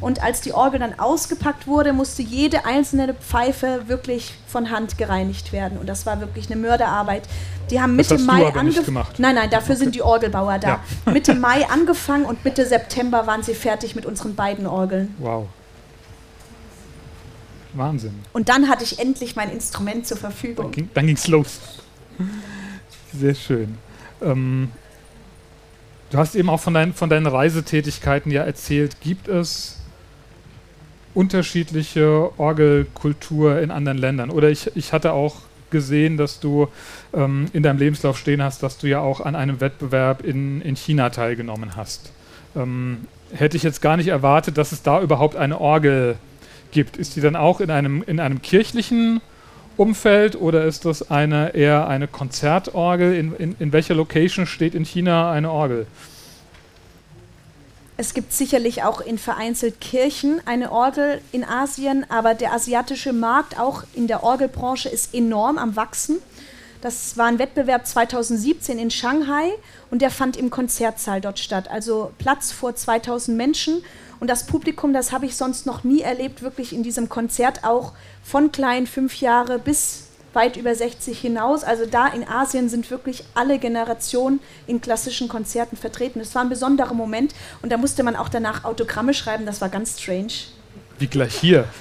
Und 0.00 0.22
als 0.22 0.40
die 0.40 0.52
Orgel 0.52 0.80
dann 0.80 0.98
ausgepackt 0.98 1.66
wurde, 1.66 1.92
musste 1.92 2.22
jede 2.22 2.64
einzelne 2.64 3.14
Pfeife 3.14 3.82
wirklich 3.86 4.34
von 4.46 4.70
Hand 4.70 4.96
gereinigt 4.96 5.52
werden. 5.52 5.78
Und 5.78 5.88
das 5.88 6.06
war 6.06 6.20
wirklich 6.20 6.50
eine 6.50 6.60
Mörderarbeit. 6.60 7.28
Die 7.70 7.80
haben 7.80 7.96
Mitte 7.96 8.18
Mai 8.18 8.46
angefangen. 8.52 9.06
Nein, 9.18 9.34
nein, 9.34 9.50
dafür 9.50 9.74
okay. 9.74 9.84
sind 9.84 9.94
die 9.94 10.02
Orgelbauer 10.02 10.58
da. 10.58 10.80
Ja. 11.06 11.12
Mitte 11.12 11.34
Mai 11.34 11.68
angefangen 11.68 12.24
und 12.24 12.44
Mitte 12.44 12.66
September 12.66 13.26
waren 13.26 13.42
sie 13.42 13.54
fertig 13.54 13.94
mit 13.94 14.06
unseren 14.06 14.34
beiden 14.34 14.66
Orgeln. 14.66 15.14
Wow. 15.18 15.48
Wahnsinn. 17.74 18.14
Und 18.32 18.48
dann 18.48 18.68
hatte 18.68 18.82
ich 18.84 18.98
endlich 18.98 19.36
mein 19.36 19.50
Instrument 19.50 20.06
zur 20.06 20.16
Verfügung. 20.16 20.72
Dann 20.94 21.06
ging 21.06 21.16
es 21.16 21.28
los. 21.28 21.60
Sehr 23.12 23.34
schön. 23.34 23.78
Ähm, 24.22 24.70
du 26.10 26.18
hast 26.18 26.34
eben 26.34 26.48
auch 26.50 26.60
von, 26.60 26.74
dein, 26.74 26.94
von 26.94 27.08
deinen 27.10 27.26
Reisetätigkeiten 27.26 28.32
ja 28.32 28.42
erzählt. 28.42 29.00
Gibt 29.00 29.28
es 29.28 29.79
unterschiedliche 31.14 32.30
Orgelkultur 32.38 33.60
in 33.60 33.70
anderen 33.70 33.98
Ländern? 33.98 34.30
Oder 34.30 34.50
ich, 34.50 34.74
ich 34.76 34.92
hatte 34.92 35.12
auch 35.12 35.36
gesehen, 35.70 36.16
dass 36.16 36.40
du 36.40 36.68
ähm, 37.14 37.46
in 37.52 37.62
deinem 37.62 37.78
Lebenslauf 37.78 38.18
stehen 38.18 38.42
hast, 38.42 38.62
dass 38.62 38.78
du 38.78 38.86
ja 38.86 39.00
auch 39.00 39.20
an 39.20 39.36
einem 39.36 39.60
Wettbewerb 39.60 40.24
in, 40.24 40.60
in 40.62 40.76
China 40.76 41.10
teilgenommen 41.10 41.76
hast. 41.76 42.12
Ähm, 42.56 43.06
hätte 43.32 43.56
ich 43.56 43.62
jetzt 43.62 43.80
gar 43.80 43.96
nicht 43.96 44.08
erwartet, 44.08 44.58
dass 44.58 44.72
es 44.72 44.82
da 44.82 45.00
überhaupt 45.00 45.36
eine 45.36 45.60
Orgel 45.60 46.16
gibt, 46.72 46.96
ist 46.96 47.16
die 47.16 47.20
dann 47.20 47.36
auch 47.36 47.60
in 47.60 47.70
einem, 47.70 48.02
in 48.06 48.20
einem 48.20 48.42
kirchlichen 48.42 49.20
Umfeld 49.76 50.36
oder 50.36 50.64
ist 50.64 50.84
das 50.84 51.10
eine 51.10 51.54
eher 51.54 51.88
eine 51.88 52.06
Konzertorgel? 52.06 53.14
In, 53.14 53.34
in, 53.36 53.56
in 53.58 53.72
welcher 53.72 53.94
Location 53.94 54.46
steht 54.46 54.74
in 54.74 54.84
China 54.84 55.32
eine 55.32 55.50
Orgel? 55.50 55.86
Es 58.00 58.14
gibt 58.14 58.32
sicherlich 58.32 58.82
auch 58.82 59.02
in 59.02 59.18
vereinzelt 59.18 59.78
Kirchen 59.78 60.40
eine 60.46 60.72
Orgel 60.72 61.20
in 61.32 61.44
Asien, 61.44 62.06
aber 62.08 62.32
der 62.32 62.54
asiatische 62.54 63.12
Markt 63.12 63.60
auch 63.60 63.82
in 63.92 64.06
der 64.06 64.22
Orgelbranche 64.22 64.88
ist 64.88 65.12
enorm 65.12 65.58
am 65.58 65.76
Wachsen. 65.76 66.16
Das 66.80 67.18
war 67.18 67.26
ein 67.26 67.38
Wettbewerb 67.38 67.86
2017 67.86 68.78
in 68.78 68.90
Shanghai 68.90 69.52
und 69.90 70.00
der 70.00 70.10
fand 70.10 70.38
im 70.38 70.48
Konzertsaal 70.48 71.20
dort 71.20 71.38
statt. 71.40 71.68
Also 71.70 72.12
Platz 72.16 72.52
vor 72.52 72.74
2000 72.74 73.36
Menschen 73.36 73.84
und 74.18 74.30
das 74.30 74.46
Publikum, 74.46 74.94
das 74.94 75.12
habe 75.12 75.26
ich 75.26 75.36
sonst 75.36 75.66
noch 75.66 75.84
nie 75.84 76.00
erlebt, 76.00 76.40
wirklich 76.40 76.72
in 76.72 76.82
diesem 76.82 77.10
Konzert 77.10 77.64
auch 77.64 77.92
von 78.22 78.50
klein 78.50 78.86
fünf 78.86 79.20
Jahre 79.20 79.58
bis 79.58 80.04
weit 80.32 80.56
über 80.56 80.74
60 80.74 81.18
hinaus. 81.18 81.64
Also 81.64 81.86
da 81.86 82.08
in 82.08 82.26
Asien 82.26 82.68
sind 82.68 82.90
wirklich 82.90 83.24
alle 83.34 83.58
Generationen 83.58 84.40
in 84.66 84.80
klassischen 84.80 85.28
Konzerten 85.28 85.76
vertreten. 85.76 86.20
Es 86.20 86.34
war 86.34 86.42
ein 86.42 86.48
besonderer 86.48 86.94
Moment 86.94 87.34
und 87.62 87.70
da 87.70 87.76
musste 87.76 88.02
man 88.02 88.16
auch 88.16 88.28
danach 88.28 88.64
Autogramme 88.64 89.14
schreiben. 89.14 89.46
Das 89.46 89.60
war 89.60 89.68
ganz 89.68 90.00
strange. 90.00 90.32
Wie 90.98 91.06
gleich 91.06 91.34
hier. 91.34 91.66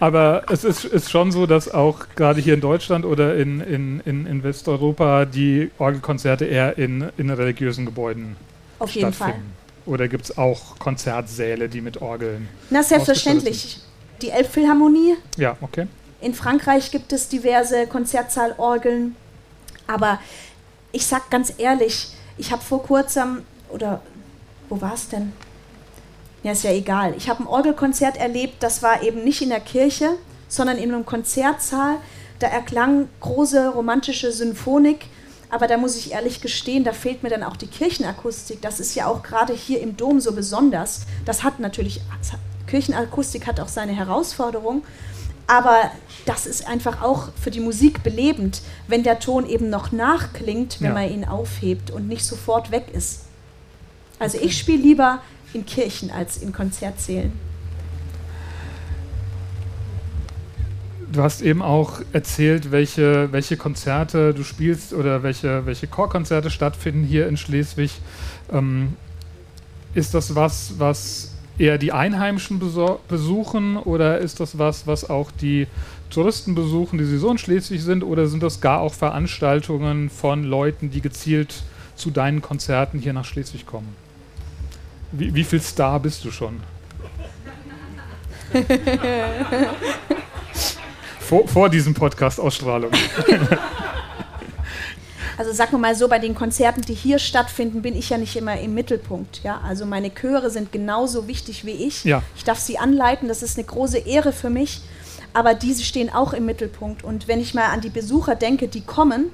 Aber 0.00 0.44
es 0.50 0.64
ist, 0.64 0.84
ist 0.84 1.10
schon 1.10 1.32
so, 1.32 1.46
dass 1.46 1.72
auch 1.72 2.06
gerade 2.16 2.40
hier 2.40 2.54
in 2.54 2.60
Deutschland 2.60 3.04
oder 3.04 3.36
in, 3.36 3.60
in, 3.60 4.00
in, 4.04 4.42
Westeuropa 4.42 5.24
die 5.24 5.70
Orgelkonzerte 5.78 6.44
eher 6.44 6.76
in, 6.76 7.08
in 7.16 7.30
religiösen 7.30 7.86
Gebäuden 7.86 8.36
Auf 8.78 8.90
jeden 8.90 9.12
Fall. 9.12 9.28
stattfinden. 9.28 9.52
Oder 9.86 10.08
gibt 10.08 10.24
es 10.24 10.36
auch 10.36 10.78
Konzertsäle, 10.78 11.68
die 11.68 11.80
mit 11.80 12.02
Orgeln? 12.02 12.48
Na, 12.70 12.82
selbstverständlich. 12.82 13.80
Die 14.22 14.30
Elbphilharmonie. 14.30 15.16
Ja, 15.36 15.56
okay. 15.60 15.86
In 16.20 16.34
Frankreich 16.34 16.90
gibt 16.90 17.12
es 17.12 17.28
diverse 17.28 17.86
Konzertsaalorgeln. 17.86 19.16
Aber 19.86 20.18
ich 20.92 21.06
sag 21.06 21.30
ganz 21.30 21.54
ehrlich, 21.58 22.08
ich 22.38 22.52
habe 22.52 22.62
vor 22.62 22.82
kurzem, 22.82 23.42
oder 23.68 24.00
wo 24.68 24.80
war 24.80 24.94
es 24.94 25.08
denn? 25.08 25.32
Ja, 26.42 26.52
ist 26.52 26.64
ja 26.64 26.72
egal. 26.72 27.14
Ich 27.16 27.28
habe 27.28 27.42
ein 27.42 27.46
Orgelkonzert 27.46 28.16
erlebt, 28.16 28.62
das 28.62 28.82
war 28.82 29.02
eben 29.02 29.24
nicht 29.24 29.42
in 29.42 29.50
der 29.50 29.60
Kirche, 29.60 30.10
sondern 30.48 30.78
in 30.78 30.92
einem 30.92 31.04
Konzertsaal. 31.04 31.96
Da 32.38 32.48
erklang 32.48 33.08
große 33.20 33.68
romantische 33.68 34.32
Symphonik. 34.32 35.06
Aber 35.48 35.66
da 35.68 35.76
muss 35.76 35.96
ich 35.96 36.12
ehrlich 36.12 36.40
gestehen, 36.40 36.84
da 36.84 36.92
fehlt 36.92 37.22
mir 37.22 37.30
dann 37.30 37.42
auch 37.42 37.56
die 37.56 37.68
Kirchenakustik. 37.68 38.60
Das 38.62 38.80
ist 38.80 38.94
ja 38.94 39.06
auch 39.06 39.22
gerade 39.22 39.52
hier 39.52 39.80
im 39.80 39.96
Dom 39.96 40.20
so 40.20 40.32
besonders. 40.32 41.02
Das 41.24 41.44
hat 41.44 41.60
natürlich, 41.60 42.00
Kirchenakustik 42.66 43.46
hat 43.46 43.60
auch 43.60 43.68
seine 43.68 43.92
Herausforderung. 43.92 44.82
Aber 45.48 45.90
das 46.24 46.44
ist 46.46 46.66
einfach 46.66 47.02
auch 47.02 47.28
für 47.40 47.52
die 47.52 47.60
Musik 47.60 48.02
belebend, 48.02 48.62
wenn 48.88 49.04
der 49.04 49.20
Ton 49.20 49.46
eben 49.46 49.70
noch 49.70 49.92
nachklingt, 49.92 50.80
wenn 50.80 50.88
Ja. 50.88 50.94
man 50.94 51.08
ihn 51.10 51.24
aufhebt 51.24 51.90
und 51.92 52.08
nicht 52.08 52.24
sofort 52.24 52.72
weg 52.72 52.86
ist. 52.92 53.26
Also 54.18 54.38
ich 54.40 54.58
spiele 54.58 54.82
lieber 54.82 55.20
in 55.54 55.64
Kirchen 55.64 56.10
als 56.10 56.38
in 56.38 56.52
Konzertsälen. 56.52 57.32
Du 61.12 61.22
hast 61.22 61.40
eben 61.42 61.62
auch 61.62 62.00
erzählt, 62.12 62.72
welche, 62.72 63.30
welche 63.32 63.56
Konzerte 63.56 64.34
du 64.34 64.42
spielst 64.42 64.92
oder 64.92 65.22
welche, 65.22 65.64
welche 65.64 65.86
Chorkonzerte 65.86 66.50
stattfinden 66.50 67.04
hier 67.04 67.28
in 67.28 67.36
Schleswig. 67.36 67.92
Ähm, 68.52 68.96
ist 69.94 70.12
das 70.12 70.34
was, 70.34 70.74
was 70.78 71.35
eher 71.58 71.78
die 71.78 71.92
Einheimischen 71.92 72.58
besuchen 72.58 73.76
oder 73.76 74.18
ist 74.18 74.40
das 74.40 74.58
was, 74.58 74.86
was 74.86 75.08
auch 75.08 75.30
die 75.30 75.66
Touristen 76.10 76.54
besuchen, 76.54 76.98
die 76.98 77.04
sowieso 77.04 77.30
in 77.30 77.38
Schleswig 77.38 77.82
sind 77.82 78.04
oder 78.04 78.26
sind 78.26 78.42
das 78.42 78.60
gar 78.60 78.80
auch 78.80 78.94
Veranstaltungen 78.94 80.10
von 80.10 80.44
Leuten, 80.44 80.90
die 80.90 81.00
gezielt 81.00 81.62
zu 81.96 82.10
deinen 82.10 82.42
Konzerten 82.42 82.98
hier 82.98 83.12
nach 83.12 83.24
Schleswig 83.24 83.66
kommen? 83.66 83.96
Wie, 85.12 85.34
wie 85.34 85.44
viel 85.44 85.60
Star 85.60 85.98
bist 86.00 86.24
du 86.24 86.30
schon? 86.30 86.60
vor, 91.20 91.48
vor 91.48 91.68
diesem 91.68 91.94
Podcast-Ausstrahlung. 91.94 92.90
Also 95.38 95.52
sagen 95.52 95.72
wir 95.72 95.78
mal 95.78 95.94
so, 95.94 96.08
bei 96.08 96.18
den 96.18 96.34
Konzerten, 96.34 96.80
die 96.82 96.94
hier 96.94 97.18
stattfinden, 97.18 97.82
bin 97.82 97.96
ich 97.96 98.08
ja 98.08 98.18
nicht 98.18 98.36
immer 98.36 98.58
im 98.58 98.74
Mittelpunkt. 98.74 99.42
Ja? 99.42 99.60
Also 99.66 99.84
meine 99.84 100.10
Chöre 100.10 100.50
sind 100.50 100.72
genauso 100.72 101.28
wichtig 101.28 101.64
wie 101.64 101.72
ich. 101.72 102.04
Ja. 102.04 102.22
Ich 102.36 102.44
darf 102.44 102.58
sie 102.58 102.78
anleiten, 102.78 103.28
das 103.28 103.42
ist 103.42 103.58
eine 103.58 103.66
große 103.66 103.98
Ehre 103.98 104.32
für 104.32 104.50
mich. 104.50 104.80
Aber 105.34 105.52
diese 105.52 105.84
stehen 105.84 106.10
auch 106.10 106.32
im 106.32 106.46
Mittelpunkt. 106.46 107.04
Und 107.04 107.28
wenn 107.28 107.40
ich 107.40 107.52
mal 107.52 107.66
an 107.66 107.82
die 107.82 107.90
Besucher 107.90 108.34
denke, 108.34 108.68
die 108.68 108.80
kommen, 108.80 109.26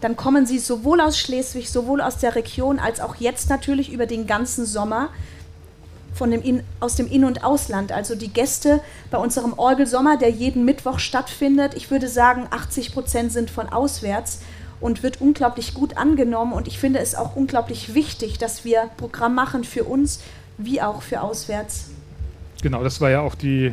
dann 0.00 0.16
kommen 0.16 0.46
sie 0.46 0.58
sowohl 0.58 1.00
aus 1.00 1.18
Schleswig, 1.18 1.70
sowohl 1.70 2.00
aus 2.00 2.18
der 2.18 2.34
Region, 2.34 2.80
als 2.80 3.00
auch 3.00 3.14
jetzt 3.16 3.48
natürlich 3.48 3.92
über 3.92 4.06
den 4.06 4.26
ganzen 4.26 4.66
Sommer 4.66 5.10
von 6.12 6.30
dem 6.30 6.42
In 6.42 6.62
aus 6.80 6.96
dem 6.96 7.08
In- 7.08 7.24
und 7.24 7.44
Ausland. 7.44 7.92
Also 7.92 8.14
die 8.14 8.28
Gäste 8.28 8.80
bei 9.10 9.18
unserem 9.18 9.52
Orgelsommer, 9.56 10.16
der 10.16 10.30
jeden 10.30 10.64
Mittwoch 10.64 10.98
stattfindet, 10.98 11.74
ich 11.74 11.90
würde 11.90 12.08
sagen, 12.08 12.46
80 12.50 12.92
Prozent 12.92 13.32
sind 13.32 13.50
von 13.50 13.68
auswärts 13.68 14.40
und 14.84 15.02
wird 15.02 15.22
unglaublich 15.22 15.72
gut 15.72 15.96
angenommen. 15.96 16.52
Und 16.52 16.68
ich 16.68 16.78
finde 16.78 16.98
es 16.98 17.14
auch 17.14 17.36
unglaublich 17.36 17.94
wichtig, 17.94 18.36
dass 18.36 18.66
wir 18.66 18.90
Programm 18.98 19.34
machen 19.34 19.64
für 19.64 19.84
uns 19.84 20.20
wie 20.58 20.82
auch 20.82 21.00
für 21.00 21.22
auswärts. 21.22 21.88
Genau, 22.62 22.84
das 22.84 23.00
war 23.00 23.08
ja 23.08 23.22
auch 23.22 23.34
die, 23.34 23.72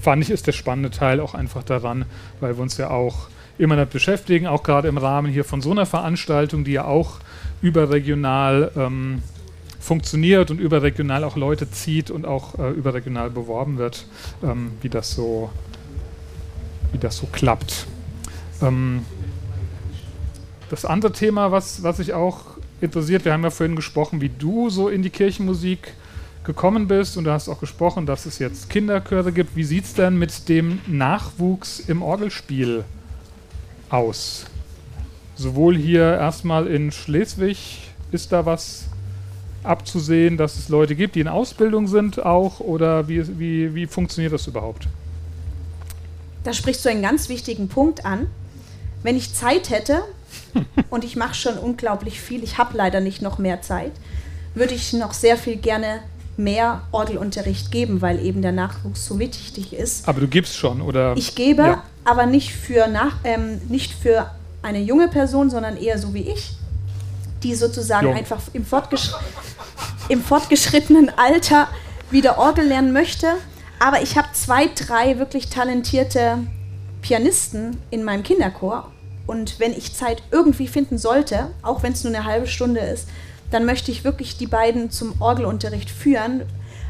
fand 0.00 0.22
ich, 0.22 0.30
ist 0.30 0.46
der 0.46 0.52
spannende 0.52 0.90
Teil 0.90 1.20
auch 1.20 1.34
einfach 1.34 1.62
daran, 1.62 2.06
weil 2.40 2.56
wir 2.56 2.62
uns 2.62 2.78
ja 2.78 2.88
auch 2.88 3.28
immer 3.58 3.76
damit 3.76 3.90
beschäftigen, 3.90 4.46
auch 4.46 4.62
gerade 4.62 4.88
im 4.88 4.96
Rahmen 4.96 5.30
hier 5.30 5.44
von 5.44 5.60
so 5.60 5.70
einer 5.70 5.84
Veranstaltung, 5.84 6.64
die 6.64 6.72
ja 6.72 6.86
auch 6.86 7.18
überregional 7.60 8.72
ähm, 8.74 9.22
funktioniert 9.78 10.50
und 10.50 10.58
überregional 10.58 11.24
auch 11.24 11.36
Leute 11.36 11.70
zieht 11.70 12.10
und 12.10 12.24
auch 12.24 12.58
äh, 12.58 12.70
überregional 12.70 13.28
beworben 13.28 13.76
wird, 13.76 14.06
ähm, 14.42 14.72
wie 14.80 14.88
das 14.88 15.10
so, 15.10 15.50
wie 16.92 16.98
das 16.98 17.18
so 17.18 17.26
klappt. 17.26 17.86
Ähm, 18.62 19.04
das 20.70 20.84
andere 20.84 21.12
Thema, 21.12 21.52
was, 21.52 21.82
was 21.82 21.98
ich 21.98 22.12
auch 22.12 22.40
interessiert, 22.80 23.24
wir 23.24 23.32
haben 23.32 23.44
ja 23.44 23.50
vorhin 23.50 23.76
gesprochen, 23.76 24.20
wie 24.20 24.28
du 24.28 24.70
so 24.70 24.88
in 24.88 25.02
die 25.02 25.10
Kirchenmusik 25.10 25.94
gekommen 26.44 26.86
bist 26.86 27.16
und 27.16 27.24
du 27.24 27.32
hast 27.32 27.48
auch 27.48 27.60
gesprochen, 27.60 28.06
dass 28.06 28.26
es 28.26 28.38
jetzt 28.38 28.70
Kinderchöre 28.70 29.32
gibt. 29.32 29.56
Wie 29.56 29.64
sieht 29.64 29.84
es 29.84 29.94
denn 29.94 30.18
mit 30.18 30.48
dem 30.48 30.80
Nachwuchs 30.86 31.80
im 31.80 32.02
Orgelspiel 32.02 32.84
aus? 33.90 34.46
Sowohl 35.34 35.76
hier 35.76 36.02
erstmal 36.02 36.66
in 36.66 36.92
Schleswig 36.92 37.90
ist 38.12 38.32
da 38.32 38.46
was 38.46 38.84
abzusehen, 39.64 40.36
dass 40.36 40.56
es 40.56 40.68
Leute 40.68 40.94
gibt, 40.94 41.16
die 41.16 41.20
in 41.20 41.28
Ausbildung 41.28 41.88
sind 41.88 42.24
auch 42.24 42.60
oder 42.60 43.08
wie, 43.08 43.38
wie, 43.38 43.74
wie 43.74 43.86
funktioniert 43.86 44.32
das 44.32 44.46
überhaupt? 44.46 44.86
Da 46.44 46.52
sprichst 46.52 46.84
du 46.84 46.88
einen 46.88 47.02
ganz 47.02 47.28
wichtigen 47.28 47.68
Punkt 47.68 48.06
an. 48.06 48.28
Wenn 49.02 49.16
ich 49.16 49.34
Zeit 49.34 49.70
hätte, 49.70 50.02
und 50.90 51.04
ich 51.04 51.16
mache 51.16 51.34
schon 51.34 51.58
unglaublich 51.58 52.20
viel, 52.20 52.42
ich 52.42 52.58
habe 52.58 52.76
leider 52.76 53.00
nicht 53.00 53.22
noch 53.22 53.38
mehr 53.38 53.62
Zeit, 53.62 53.92
würde 54.54 54.74
ich 54.74 54.92
noch 54.92 55.12
sehr 55.12 55.36
viel 55.36 55.56
gerne 55.56 56.00
mehr 56.36 56.82
Orgelunterricht 56.92 57.70
geben, 57.70 58.02
weil 58.02 58.24
eben 58.24 58.42
der 58.42 58.52
Nachwuchs 58.52 59.06
so 59.06 59.18
wichtig 59.18 59.72
ist. 59.72 60.06
Aber 60.08 60.20
du 60.20 60.28
gibst 60.28 60.56
schon, 60.56 60.80
oder? 60.82 61.14
Ich 61.16 61.34
gebe, 61.34 61.62
Ja. 61.62 61.82
aber 62.04 62.26
nicht 62.26 62.52
für, 62.52 62.86
nach, 62.88 63.16
ähm, 63.24 63.60
nicht 63.68 63.92
für 63.92 64.30
eine 64.62 64.80
junge 64.80 65.08
Person, 65.08 65.48
sondern 65.50 65.76
eher 65.76 65.98
so 65.98 66.12
wie 66.12 66.28
ich, 66.28 66.52
die 67.42 67.54
sozusagen 67.54 68.06
Jung. 68.08 68.16
einfach 68.16 68.40
im, 68.52 68.64
fortgesch 68.66 69.12
im 70.08 70.22
fortgeschrittenen 70.22 71.10
Alter 71.16 71.68
wieder 72.10 72.38
Orgel 72.38 72.66
lernen 72.66 72.92
möchte. 72.92 73.28
Aber 73.78 74.02
ich 74.02 74.16
habe 74.16 74.28
zwei, 74.32 74.68
drei 74.74 75.18
wirklich 75.18 75.48
talentierte 75.48 76.38
Pianisten 77.02 77.76
in 77.90 78.04
meinem 78.04 78.22
Kinderchor. 78.22 78.90
Und 79.26 79.58
wenn 79.58 79.72
ich 79.72 79.94
Zeit 79.94 80.22
irgendwie 80.30 80.68
finden 80.68 80.98
sollte, 80.98 81.50
auch 81.62 81.82
wenn 81.82 81.92
es 81.92 82.04
nur 82.04 82.14
eine 82.14 82.24
halbe 82.24 82.46
Stunde 82.46 82.80
ist, 82.80 83.08
dann 83.50 83.64
möchte 83.64 83.90
ich 83.90 84.04
wirklich 84.04 84.36
die 84.36 84.46
beiden 84.46 84.90
zum 84.90 85.20
Orgelunterricht 85.20 85.90
führen, 85.90 86.42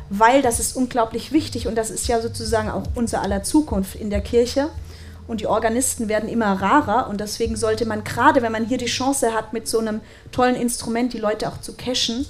weil 0.08 0.42
das 0.42 0.60
ist 0.60 0.76
unglaublich 0.76 1.32
wichtig 1.32 1.66
und 1.66 1.76
das 1.76 1.90
ist 1.90 2.06
ja 2.08 2.20
sozusagen 2.20 2.70
auch 2.70 2.84
unser 2.94 3.22
aller 3.22 3.42
Zukunft 3.42 3.96
in 3.96 4.10
der 4.10 4.20
Kirche. 4.20 4.68
Und 5.28 5.40
die 5.40 5.48
Organisten 5.48 6.08
werden 6.08 6.28
immer 6.28 6.52
rarer 6.52 7.08
und 7.08 7.20
deswegen 7.20 7.56
sollte 7.56 7.84
man 7.84 8.04
gerade, 8.04 8.42
wenn 8.42 8.52
man 8.52 8.64
hier 8.64 8.78
die 8.78 8.86
Chance 8.86 9.34
hat, 9.34 9.52
mit 9.52 9.66
so 9.66 9.80
einem 9.80 10.00
tollen 10.30 10.54
Instrument 10.54 11.12
die 11.12 11.18
Leute 11.18 11.48
auch 11.48 11.60
zu 11.60 11.72
cashen, 11.72 12.26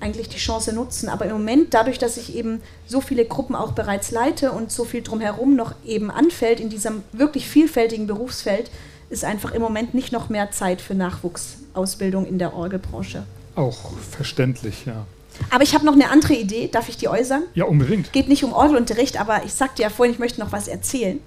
eigentlich 0.00 0.28
die 0.28 0.38
Chance 0.38 0.72
nutzen. 0.72 1.08
Aber 1.08 1.24
im 1.26 1.32
Moment, 1.32 1.72
dadurch, 1.72 1.98
dass 1.98 2.16
ich 2.16 2.34
eben 2.34 2.60
so 2.88 3.00
viele 3.00 3.24
Gruppen 3.24 3.54
auch 3.54 3.72
bereits 3.72 4.10
leite 4.10 4.50
und 4.50 4.72
so 4.72 4.84
viel 4.84 5.02
drumherum 5.02 5.54
noch 5.54 5.74
eben 5.84 6.10
anfällt 6.10 6.58
in 6.58 6.68
diesem 6.68 7.04
wirklich 7.12 7.46
vielfältigen 7.48 8.08
Berufsfeld, 8.08 8.72
ist 9.12 9.24
einfach 9.24 9.52
im 9.52 9.62
Moment 9.62 9.94
nicht 9.94 10.10
noch 10.10 10.28
mehr 10.28 10.50
Zeit 10.50 10.80
für 10.80 10.94
Nachwuchsausbildung 10.94 12.26
in 12.26 12.38
der 12.38 12.54
Orgelbranche. 12.54 13.24
Auch 13.54 13.92
verständlich, 14.10 14.86
ja. 14.86 15.06
Aber 15.50 15.62
ich 15.62 15.74
habe 15.74 15.84
noch 15.84 15.94
eine 15.94 16.10
andere 16.10 16.34
Idee, 16.34 16.68
darf 16.68 16.88
ich 16.88 16.96
die 16.96 17.08
äußern? 17.08 17.42
Ja, 17.54 17.64
unbedingt. 17.64 18.12
Geht 18.12 18.28
nicht 18.28 18.44
um 18.44 18.52
Orgelunterricht, 18.52 19.20
aber 19.20 19.44
ich 19.44 19.52
sagte 19.52 19.82
ja 19.82 19.90
vorhin, 19.90 20.14
ich 20.14 20.18
möchte 20.18 20.40
noch 20.40 20.52
was 20.52 20.68
erzählen. 20.68 21.20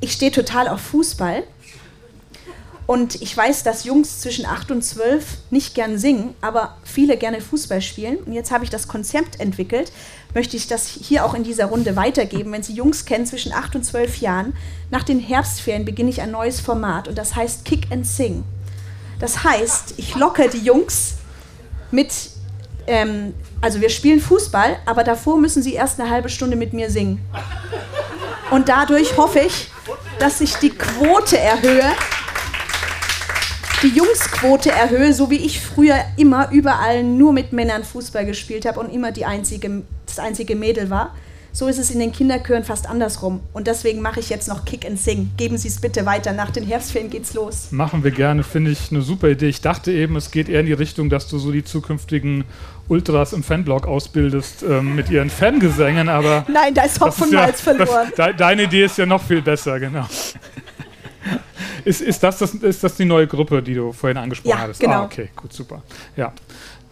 Ich 0.00 0.12
stehe 0.12 0.30
total 0.30 0.68
auf 0.68 0.80
Fußball 0.80 1.42
und 2.86 3.20
ich 3.20 3.36
weiß, 3.36 3.64
dass 3.64 3.84
Jungs 3.84 4.20
zwischen 4.20 4.46
8 4.46 4.70
und 4.70 4.82
12 4.82 5.38
nicht 5.50 5.74
gern 5.74 5.98
singen, 5.98 6.34
aber 6.40 6.76
viele 6.84 7.16
gerne 7.16 7.40
Fußball 7.40 7.82
spielen. 7.82 8.16
Und 8.18 8.32
jetzt 8.32 8.50
habe 8.50 8.64
ich 8.64 8.70
das 8.70 8.88
Konzept 8.88 9.40
entwickelt, 9.40 9.92
möchte 10.34 10.56
ich 10.56 10.66
das 10.66 10.86
hier 10.86 11.24
auch 11.24 11.34
in 11.34 11.44
dieser 11.44 11.66
Runde 11.66 11.96
weitergeben. 11.96 12.52
Wenn 12.52 12.62
Sie 12.62 12.74
Jungs 12.74 13.04
kennen 13.04 13.26
zwischen 13.26 13.52
8 13.52 13.76
und 13.76 13.84
12 13.84 14.18
Jahren, 14.18 14.54
nach 14.90 15.02
den 15.02 15.20
Herbstferien 15.20 15.84
beginne 15.84 16.10
ich 16.10 16.20
ein 16.20 16.30
neues 16.30 16.60
Format 16.60 17.08
und 17.08 17.16
das 17.16 17.34
heißt 17.36 17.64
Kick 17.64 17.90
and 17.90 18.06
Sing. 18.06 18.44
Das 19.18 19.42
heißt, 19.44 19.94
ich 19.96 20.14
locke 20.14 20.48
die 20.48 20.58
Jungs 20.58 21.14
mit, 21.90 22.12
ähm, 22.86 23.34
also 23.60 23.80
wir 23.80 23.90
spielen 23.90 24.20
Fußball, 24.20 24.76
aber 24.86 25.02
davor 25.02 25.38
müssen 25.38 25.62
sie 25.62 25.74
erst 25.74 26.00
eine 26.00 26.10
halbe 26.10 26.28
Stunde 26.28 26.56
mit 26.56 26.72
mir 26.72 26.90
singen. 26.90 27.20
Und 28.50 28.68
dadurch 28.68 29.16
hoffe 29.16 29.40
ich, 29.40 29.70
dass 30.18 30.40
ich 30.40 30.54
die 30.56 30.70
Quote 30.70 31.38
erhöhe, 31.38 31.92
die 33.82 33.88
Jungsquote 33.88 34.70
erhöhe, 34.70 35.12
so 35.12 35.30
wie 35.30 35.36
ich 35.36 35.60
früher 35.60 35.96
immer 36.16 36.50
überall 36.50 37.04
nur 37.04 37.32
mit 37.32 37.52
Männern 37.52 37.84
Fußball 37.84 38.26
gespielt 38.26 38.66
habe 38.66 38.80
und 38.80 38.92
immer 38.92 39.12
die 39.12 39.24
einzige, 39.24 39.82
das 40.18 40.26
einzige 40.26 40.56
Mädel 40.56 40.90
war. 40.90 41.14
So 41.50 41.66
ist 41.66 41.78
es 41.78 41.90
in 41.90 41.98
den 41.98 42.12
Kinderchören 42.12 42.62
fast 42.62 42.88
andersrum. 42.88 43.40
Und 43.52 43.66
deswegen 43.66 44.00
mache 44.02 44.20
ich 44.20 44.28
jetzt 44.28 44.48
noch 44.48 44.64
Kick 44.64 44.86
and 44.86 44.98
Sing. 44.98 45.30
Geben 45.36 45.56
Sie 45.56 45.68
es 45.68 45.80
bitte 45.80 46.04
weiter. 46.04 46.32
Nach 46.32 46.50
den 46.50 46.64
Herbstferien 46.64 47.10
geht's 47.10 47.34
los. 47.34 47.72
Machen 47.72 48.04
wir 48.04 48.10
gerne, 48.10 48.44
finde 48.44 48.70
ich 48.70 48.92
eine 48.92 49.00
super 49.00 49.28
Idee. 49.28 49.48
Ich 49.48 49.60
dachte 49.60 49.90
eben, 49.90 50.14
es 50.16 50.30
geht 50.30 50.48
eher 50.48 50.60
in 50.60 50.66
die 50.66 50.74
Richtung, 50.74 51.08
dass 51.08 51.26
du 51.26 51.38
so 51.38 51.50
die 51.50 51.64
zukünftigen 51.64 52.44
Ultras 52.86 53.32
im 53.32 53.42
Fanblog 53.42 53.86
ausbildest 53.86 54.62
ähm, 54.62 54.94
mit 54.94 55.10
ihren 55.10 55.30
Fangesängen, 55.30 56.08
aber. 56.08 56.44
Nein, 56.52 56.74
da 56.74 56.82
ist 56.82 57.00
Hopf 57.00 57.20
und 57.22 57.32
ja, 57.32 57.48
verloren. 57.48 58.12
Das, 58.14 58.36
deine 58.36 58.64
Idee 58.64 58.84
ist 58.84 58.98
ja 58.98 59.06
noch 59.06 59.22
viel 59.22 59.42
besser, 59.42 59.80
genau. 59.80 60.06
ist, 61.84 62.02
ist, 62.02 62.22
das, 62.22 62.38
das, 62.38 62.54
ist 62.54 62.84
das 62.84 62.94
die 62.94 63.04
neue 63.04 63.26
Gruppe, 63.26 63.62
die 63.62 63.74
du 63.74 63.92
vorhin 63.92 64.18
angesprochen 64.18 64.50
ja, 64.50 64.58
hattest? 64.58 64.80
Genau. 64.80 65.00
Ah, 65.00 65.04
okay, 65.04 65.30
gut, 65.34 65.52
super. 65.52 65.82
Ja. 66.14 66.32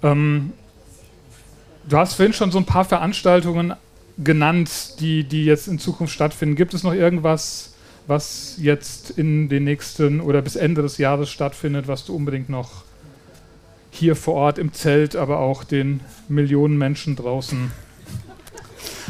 Ähm, 0.03 0.53
du 1.89 1.97
hast 1.97 2.15
vorhin 2.15 2.33
schon 2.33 2.51
so 2.51 2.59
ein 2.59 2.65
paar 2.65 2.85
Veranstaltungen 2.85 3.75
genannt, 4.19 5.01
die, 5.01 5.25
die 5.25 5.45
jetzt 5.45 5.69
in 5.69 5.79
Zukunft 5.79 6.15
stattfinden. 6.15 6.57
Gibt 6.57 6.75
es 6.75 6.83
noch 6.83 6.95
irgendwas, 6.95 7.75
was 8.07 8.57
jetzt 8.59 9.11
in 9.11 9.49
den 9.49 9.65
nächsten 9.65 10.21
oder 10.21 10.43
bis 10.43 10.57
Ende 10.57 10.83
des 10.83 10.99
Jahres 10.99 11.31
stattfindet, 11.31 11.89
was 11.89 12.05
du 12.05 12.15
unbedingt 12.15 12.49
noch 12.49 12.85
hier 13.91 14.17
vor 14.17 14.35
Ort 14.35 14.59
im 14.59 14.73
Zelt, 14.73 15.17
aber 15.17 15.39
auch 15.39 15.65
den 15.65 16.01
Millionen 16.29 16.77
Menschen 16.79 17.17
draußen 17.17 17.71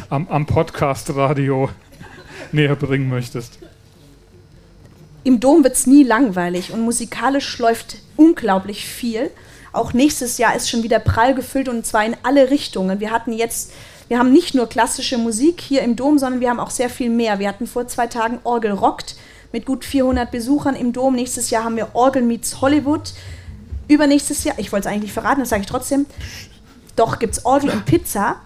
am, 0.08 0.28
am 0.28 0.46
Podcast-Radio 0.46 1.70
näher 2.52 2.76
bringen 2.76 3.08
möchtest? 3.08 3.58
Im 5.24 5.40
Dom 5.40 5.64
wird 5.64 5.74
es 5.74 5.86
nie 5.88 6.04
langweilig 6.04 6.72
und 6.72 6.82
musikalisch 6.82 7.58
läuft 7.58 7.98
unglaublich 8.16 8.84
viel. 8.84 9.30
Auch 9.76 9.92
nächstes 9.92 10.38
Jahr 10.38 10.56
ist 10.56 10.70
schon 10.70 10.82
wieder 10.82 10.98
prall 10.98 11.34
gefüllt 11.34 11.68
und 11.68 11.86
zwar 11.86 12.04
in 12.04 12.16
alle 12.22 12.50
Richtungen. 12.50 13.00
Wir 13.00 13.10
hatten 13.10 13.32
jetzt 13.32 13.70
wir 14.08 14.18
haben 14.18 14.32
nicht 14.32 14.54
nur 14.54 14.68
klassische 14.68 15.18
Musik 15.18 15.60
hier 15.60 15.82
im 15.82 15.96
Dom, 15.96 16.18
sondern 16.18 16.40
wir 16.40 16.50
haben 16.50 16.60
auch 16.60 16.70
sehr 16.70 16.88
viel 16.88 17.10
mehr. 17.10 17.40
Wir 17.40 17.48
hatten 17.48 17.66
vor 17.66 17.88
zwei 17.88 18.06
Tagen 18.06 18.38
Orgel 18.44 18.70
rockt 18.70 19.16
mit 19.52 19.66
gut 19.66 19.84
400 19.84 20.30
Besuchern 20.30 20.76
im 20.76 20.92
Dom. 20.92 21.14
Nächstes 21.14 21.50
Jahr 21.50 21.64
haben 21.64 21.76
wir 21.76 21.88
Orgel 21.94 22.22
meets 22.22 22.60
Hollywood. 22.60 23.14
Übernächstes 23.88 24.44
Jahr, 24.44 24.58
ich 24.58 24.70
wollte 24.72 24.86
es 24.88 24.92
eigentlich 24.92 25.04
nicht 25.04 25.12
verraten, 25.12 25.40
das 25.40 25.48
sage 25.48 25.62
ich 25.62 25.68
trotzdem. 25.68 26.06
Doch 26.94 27.18
gibt 27.18 27.36
es 27.36 27.44
Orgel 27.44 27.70
und 27.70 27.84
Pizza. 27.84 28.36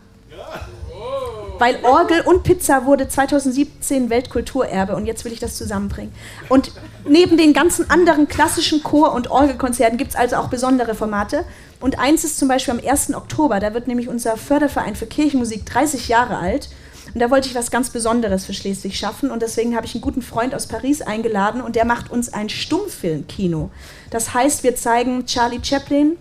Weil 1.61 1.79
Orgel 1.85 2.23
und 2.23 2.43
Pizza 2.43 2.87
wurde 2.87 3.07
2017 3.07 4.09
Weltkulturerbe 4.09 4.97
und 4.97 5.05
jetzt 5.05 5.27
will 5.27 5.33
ich 5.33 5.41
das 5.41 5.57
zusammenbringen. 5.57 6.11
Und 6.49 6.73
neben 7.07 7.37
den 7.37 7.53
ganzen 7.53 7.91
anderen 7.91 8.29
klassischen 8.29 8.83
Chor- 8.83 9.13
und 9.13 9.31
Orgelkonzerten 9.31 9.99
gibt 9.99 10.13
es 10.13 10.17
also 10.17 10.37
auch 10.37 10.49
besondere 10.49 10.95
Formate. 10.95 11.45
Und 11.79 11.99
eins 11.99 12.25
ist 12.25 12.39
zum 12.39 12.49
Beispiel 12.49 12.73
am 12.73 12.81
1. 12.83 13.13
Oktober, 13.13 13.61
da 13.61 13.75
wird 13.75 13.89
nämlich 13.89 14.09
unser 14.09 14.39
Förderverein 14.39 14.97
für 14.97 15.05
Kirchenmusik 15.05 15.67
30 15.67 16.09
Jahre 16.09 16.39
alt. 16.39 16.71
Und 17.13 17.21
da 17.21 17.31
wollte 17.31 17.49
ich 17.49 17.55
was 17.55 17.71
ganz 17.71 17.91
Besonderes 17.91 18.47
für 18.47 18.55
Schleswig 18.55 18.97
schaffen. 18.97 19.31
Und 19.31 19.43
deswegen 19.43 19.77
habe 19.77 19.85
ich 19.85 19.95
einen 19.95 20.01
guten 20.01 20.23
Freund 20.23 20.55
aus 20.55 20.67
Paris 20.67 21.03
eingeladen 21.03 21.61
und 21.61 21.77
der 21.77 21.85
macht 21.85 22.11
uns 22.11 22.33
ein 22.33 22.49
Stummfilmkino. 22.49 23.69
Das 24.09 24.33
heißt, 24.33 24.63
wir 24.63 24.77
zeigen 24.77 25.27
Charlie 25.27 25.61
Chaplin 25.63 26.17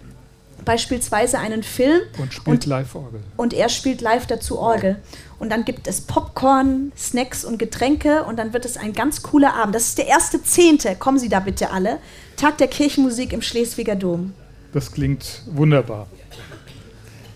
beispielsweise 0.66 1.40
einen 1.40 1.64
Film. 1.64 2.02
Und 2.18 2.34
spielt 2.34 2.66
live 2.66 2.96
Orgel. 2.96 3.22
Und 3.38 3.54
er 3.54 3.70
spielt 3.70 4.02
live 4.02 4.28
dazu 4.28 4.60
Orgel. 4.60 4.98
Und 5.40 5.50
dann 5.50 5.64
gibt 5.64 5.88
es 5.88 6.02
Popcorn, 6.02 6.92
Snacks 6.98 7.46
und 7.46 7.58
Getränke 7.58 8.24
und 8.26 8.38
dann 8.38 8.52
wird 8.52 8.66
es 8.66 8.76
ein 8.76 8.94
ganz 8.94 9.24
cooler 9.24 9.56
Abend. 9.56 9.74
Das 9.74 9.86
ist 9.86 9.98
der 9.98 10.08
erste 10.08 10.44
Zehnte. 10.44 10.96
Kommen 10.96 11.18
Sie 11.18 11.30
da 11.30 11.40
bitte 11.40 11.72
alle. 11.72 12.00
Tag 12.36 12.58
der 12.58 12.68
Kirchenmusik 12.68 13.32
im 13.32 13.42
Schleswiger 13.42 13.96
Dom. 13.96 14.34
Das 14.74 14.92
klingt 14.92 15.44
wunderbar. 15.50 16.08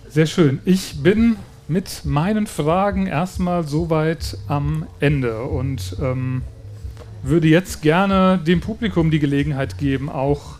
Sehr 0.09 0.25
schön. 0.25 0.59
Ich 0.65 1.01
bin 1.01 1.37
mit 1.67 2.03
meinen 2.03 2.45
Fragen 2.45 3.07
erstmal 3.07 3.67
soweit 3.67 4.37
am 4.47 4.85
Ende 4.99 5.43
und 5.43 5.95
ähm, 6.01 6.43
würde 7.23 7.47
jetzt 7.47 7.81
gerne 7.81 8.37
dem 8.45 8.59
Publikum 8.59 9.11
die 9.11 9.19
Gelegenheit 9.19 9.77
geben, 9.77 10.09
auch 10.09 10.57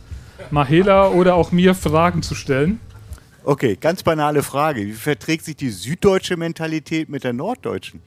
Mahela 0.49 1.09
oder 1.09 1.35
auch 1.35 1.51
mir 1.51 1.75
Fragen 1.75 2.23
zu 2.23 2.35
stellen. 2.35 2.79
Okay, 3.45 3.75
ganz 3.75 4.03
banale 4.03 4.41
Frage. 4.41 4.85
Wie 4.85 4.93
verträgt 4.93 5.43
sich 5.43 5.57
die 5.57 5.69
süddeutsche 5.69 6.37
Mentalität 6.37 7.09
mit 7.09 7.25
der 7.25 7.33
norddeutschen? 7.33 8.01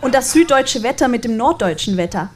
Und 0.00 0.12
das 0.14 0.32
süddeutsche 0.32 0.82
Wetter 0.82 1.06
mit 1.06 1.24
dem 1.24 1.36
norddeutschen 1.36 1.96
Wetter. 1.96 2.30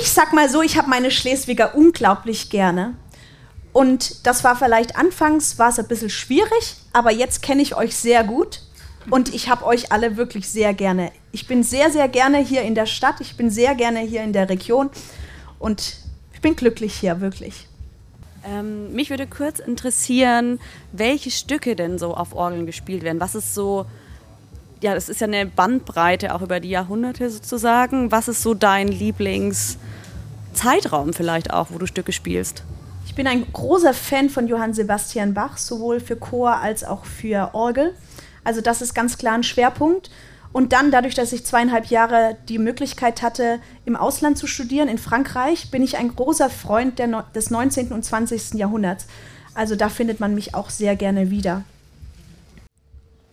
Ich 0.00 0.10
sag 0.10 0.32
mal 0.32 0.48
so, 0.48 0.62
ich 0.62 0.78
habe 0.78 0.88
meine 0.88 1.10
Schleswiger 1.10 1.74
unglaublich 1.74 2.48
gerne. 2.48 2.94
Und 3.72 4.26
das 4.26 4.44
war 4.44 4.56
vielleicht 4.56 4.96
anfangs 4.96 5.58
war 5.58 5.68
es 5.68 5.78
ein 5.78 5.88
bisschen 5.88 6.10
schwierig, 6.10 6.76
aber 6.92 7.10
jetzt 7.10 7.42
kenne 7.42 7.60
ich 7.62 7.74
euch 7.74 7.94
sehr 7.94 8.22
gut 8.24 8.60
und 9.10 9.34
ich 9.34 9.48
habe 9.48 9.64
euch 9.64 9.92
alle 9.92 10.16
wirklich 10.16 10.48
sehr 10.48 10.74
gerne. 10.74 11.10
Ich 11.32 11.46
bin 11.46 11.62
sehr, 11.62 11.90
sehr 11.90 12.08
gerne 12.08 12.38
hier 12.38 12.62
in 12.62 12.74
der 12.74 12.86
Stadt, 12.86 13.20
ich 13.20 13.36
bin 13.36 13.50
sehr 13.50 13.74
gerne 13.74 14.00
hier 14.00 14.22
in 14.22 14.34
der 14.34 14.48
Region 14.50 14.90
und 15.58 15.96
ich 16.34 16.40
bin 16.42 16.54
glücklich 16.54 16.94
hier, 16.94 17.22
wirklich. 17.22 17.66
Ähm, 18.44 18.92
mich 18.92 19.10
würde 19.10 19.26
kurz 19.26 19.58
interessieren, 19.58 20.60
welche 20.92 21.30
Stücke 21.30 21.76
denn 21.76 21.98
so 21.98 22.14
auf 22.14 22.34
Orgeln 22.34 22.66
gespielt 22.66 23.02
werden. 23.02 23.20
Was 23.20 23.34
ist 23.34 23.54
so, 23.54 23.86
ja, 24.80 24.94
das 24.94 25.08
ist 25.08 25.20
ja 25.20 25.26
eine 25.26 25.46
Bandbreite 25.46 26.34
auch 26.34 26.42
über 26.42 26.60
die 26.60 26.70
Jahrhunderte 26.70 27.30
sozusagen. 27.30 28.10
Was 28.10 28.28
ist 28.28 28.42
so 28.42 28.54
dein 28.54 28.88
Lieblingszeitraum 28.88 31.12
vielleicht 31.12 31.52
auch, 31.52 31.68
wo 31.70 31.78
du 31.78 31.86
Stücke 31.86 32.12
spielst? 32.12 32.64
Ich 33.06 33.14
bin 33.14 33.26
ein 33.26 33.46
großer 33.52 33.94
Fan 33.94 34.30
von 34.30 34.48
Johann 34.48 34.74
Sebastian 34.74 35.34
Bach, 35.34 35.58
sowohl 35.58 36.00
für 36.00 36.16
Chor 36.16 36.56
als 36.56 36.82
auch 36.82 37.04
für 37.04 37.50
Orgel. 37.52 37.94
Also 38.44 38.60
das 38.60 38.82
ist 38.82 38.94
ganz 38.94 39.18
klar 39.18 39.34
ein 39.34 39.42
Schwerpunkt. 39.42 40.10
Und 40.52 40.72
dann, 40.72 40.90
dadurch, 40.90 41.14
dass 41.14 41.32
ich 41.32 41.44
zweieinhalb 41.44 41.86
Jahre 41.86 42.36
die 42.48 42.58
Möglichkeit 42.58 43.22
hatte, 43.22 43.58
im 43.86 43.96
Ausland 43.96 44.36
zu 44.36 44.46
studieren, 44.46 44.88
in 44.88 44.98
Frankreich, 44.98 45.70
bin 45.70 45.82
ich 45.82 45.96
ein 45.96 46.14
großer 46.14 46.50
Freund 46.50 46.98
der, 46.98 47.24
des 47.34 47.50
19. 47.50 47.88
und 47.92 48.04
20. 48.04 48.54
Jahrhunderts. 48.54 49.06
Also 49.54 49.76
da 49.76 49.88
findet 49.88 50.20
man 50.20 50.34
mich 50.34 50.54
auch 50.54 50.70
sehr 50.70 50.96
gerne 50.96 51.30
wieder. 51.30 51.64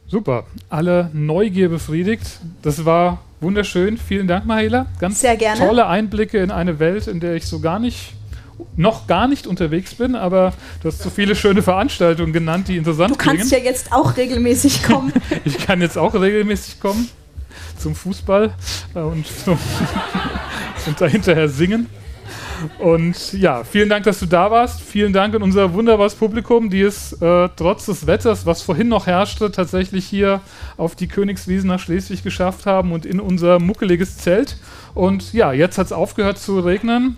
Super, 0.07 0.45
alle 0.69 1.11
Neugier 1.13 1.69
befriedigt. 1.69 2.39
Das 2.61 2.83
war 2.83 3.19
wunderschön. 3.41 3.97
Vielen 3.97 4.27
Dank, 4.27 4.45
Mahela. 4.45 4.87
Ganz 4.99 5.21
sehr 5.21 5.37
gerne. 5.37 5.59
tolle 5.59 5.85
Einblicke 5.85 6.39
in 6.39 6.51
eine 6.51 6.79
Welt, 6.79 7.07
in 7.07 7.19
der 7.19 7.35
ich 7.35 7.45
so 7.45 7.59
gar 7.59 7.79
nicht 7.79 8.13
noch 8.75 9.07
gar 9.07 9.27
nicht 9.27 9.47
unterwegs 9.47 9.95
bin, 9.95 10.15
aber 10.15 10.53
du 10.81 10.87
hast 10.87 11.01
so 11.01 11.09
viele 11.09 11.35
schöne 11.35 11.61
Veranstaltungen 11.61 12.33
genannt, 12.33 12.67
die 12.67 12.77
interessant 12.77 13.09
sind. 13.09 13.21
Du 13.21 13.23
kannst 13.23 13.49
klingen. 13.49 13.65
ja 13.65 13.71
jetzt 13.71 13.91
auch 13.91 14.17
regelmäßig 14.17 14.83
kommen. 14.83 15.13
ich 15.45 15.57
kann 15.57 15.81
jetzt 15.81 15.97
auch 15.97 16.13
regelmäßig 16.13 16.79
kommen 16.79 17.09
zum 17.77 17.95
Fußball 17.95 18.53
äh, 18.95 18.99
und, 18.99 19.25
zum 19.25 19.57
und 20.87 21.01
dahinterher 21.01 21.49
singen. 21.49 21.87
Und 22.77 23.33
ja, 23.33 23.63
vielen 23.63 23.87
Dank, 23.87 24.03
dass 24.03 24.19
du 24.19 24.25
da 24.25 24.51
warst. 24.51 24.81
Vielen 24.81 25.13
Dank 25.13 25.33
an 25.33 25.43
unser 25.43 25.73
wunderbares 25.73 26.15
Publikum, 26.15 26.69
die 26.69 26.81
es 26.81 27.13
äh, 27.13 27.49
trotz 27.55 27.85
des 27.85 28.05
Wetters, 28.05 28.45
was 28.45 28.61
vorhin 28.61 28.89
noch 28.89 29.07
herrschte, 29.07 29.49
tatsächlich 29.51 30.05
hier 30.05 30.41
auf 30.75 30.95
die 30.95 31.07
Königswiesen 31.07 31.69
nach 31.69 31.79
Schleswig 31.79 32.21
geschafft 32.21 32.65
haben 32.65 32.91
und 32.91 33.05
in 33.05 33.21
unser 33.21 33.59
muckeliges 33.59 34.17
Zelt. 34.17 34.57
Und 34.93 35.31
ja, 35.33 35.53
jetzt 35.53 35.77
hat 35.77 35.87
es 35.87 35.93
aufgehört 35.93 36.37
zu 36.37 36.59
regnen. 36.59 37.17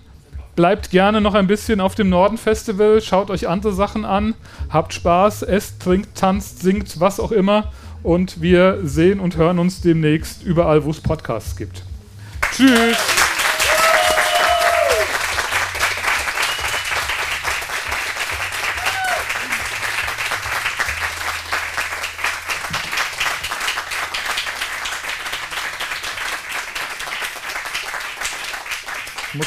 Bleibt 0.54 0.90
gerne 0.90 1.22
noch 1.22 1.34
ein 1.34 1.46
bisschen 1.46 1.80
auf 1.80 1.94
dem 1.94 2.10
Norden 2.10 2.36
Festival, 2.36 3.00
schaut 3.00 3.30
euch 3.30 3.48
andere 3.48 3.72
Sachen 3.72 4.04
an, 4.04 4.34
habt 4.68 4.92
Spaß, 4.92 5.42
esst, 5.44 5.80
trinkt, 5.80 6.14
tanzt, 6.14 6.60
singt, 6.60 7.00
was 7.00 7.20
auch 7.20 7.32
immer. 7.32 7.72
Und 8.02 8.42
wir 8.42 8.80
sehen 8.82 9.20
und 9.20 9.36
hören 9.36 9.58
uns 9.58 9.80
demnächst 9.80 10.42
überall, 10.42 10.84
wo 10.84 10.90
es 10.90 11.00
Podcasts 11.00 11.56
gibt. 11.56 11.82
Tschüss! 12.54 13.21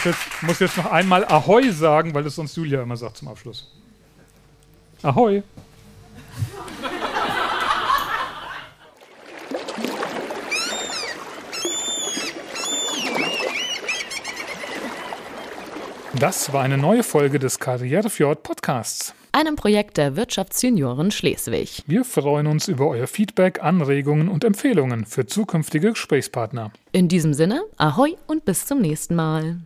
Jetzt, 0.06 0.20
muss 0.42 0.60
jetzt 0.60 0.78
noch 0.78 0.92
einmal 0.92 1.26
Ahoi 1.26 1.72
sagen, 1.72 2.14
weil 2.14 2.26
es 2.26 2.36
sonst 2.36 2.56
Julia 2.56 2.82
immer 2.82 2.98
sagt 2.98 3.18
zum 3.18 3.28
Abschluss. 3.28 3.72
Ahoi! 5.04 5.44
Das 16.18 16.54
war 16.54 16.64
eine 16.64 16.78
neue 16.78 17.04
Folge 17.04 17.40
des 17.40 17.60
Karrierefjord 17.60 18.42
Podcasts. 18.42 19.14
Einem 19.34 19.58
Projekt 19.58 19.98
der 19.98 20.16
Wirtschaftsjunioren 20.16 21.12
Schleswig. 21.12 21.84
Wir 21.88 22.06
freuen 22.06 22.48
uns 22.48 22.70
über 22.70 22.88
euer 22.88 23.06
Feedback, 23.06 23.62
Anregungen 23.62 24.30
und 24.30 24.46
Empfehlungen 24.46 25.06
für 25.06 25.26
zukünftige 25.26 25.90
Gesprächspartner. 25.90 26.72
In 26.94 27.10
diesem 27.10 27.34
Sinne, 27.34 27.64
ahoi 27.76 28.16
und 28.28 28.46
bis 28.46 28.66
zum 28.66 28.80
nächsten 28.80 29.16
Mal. 29.16 29.58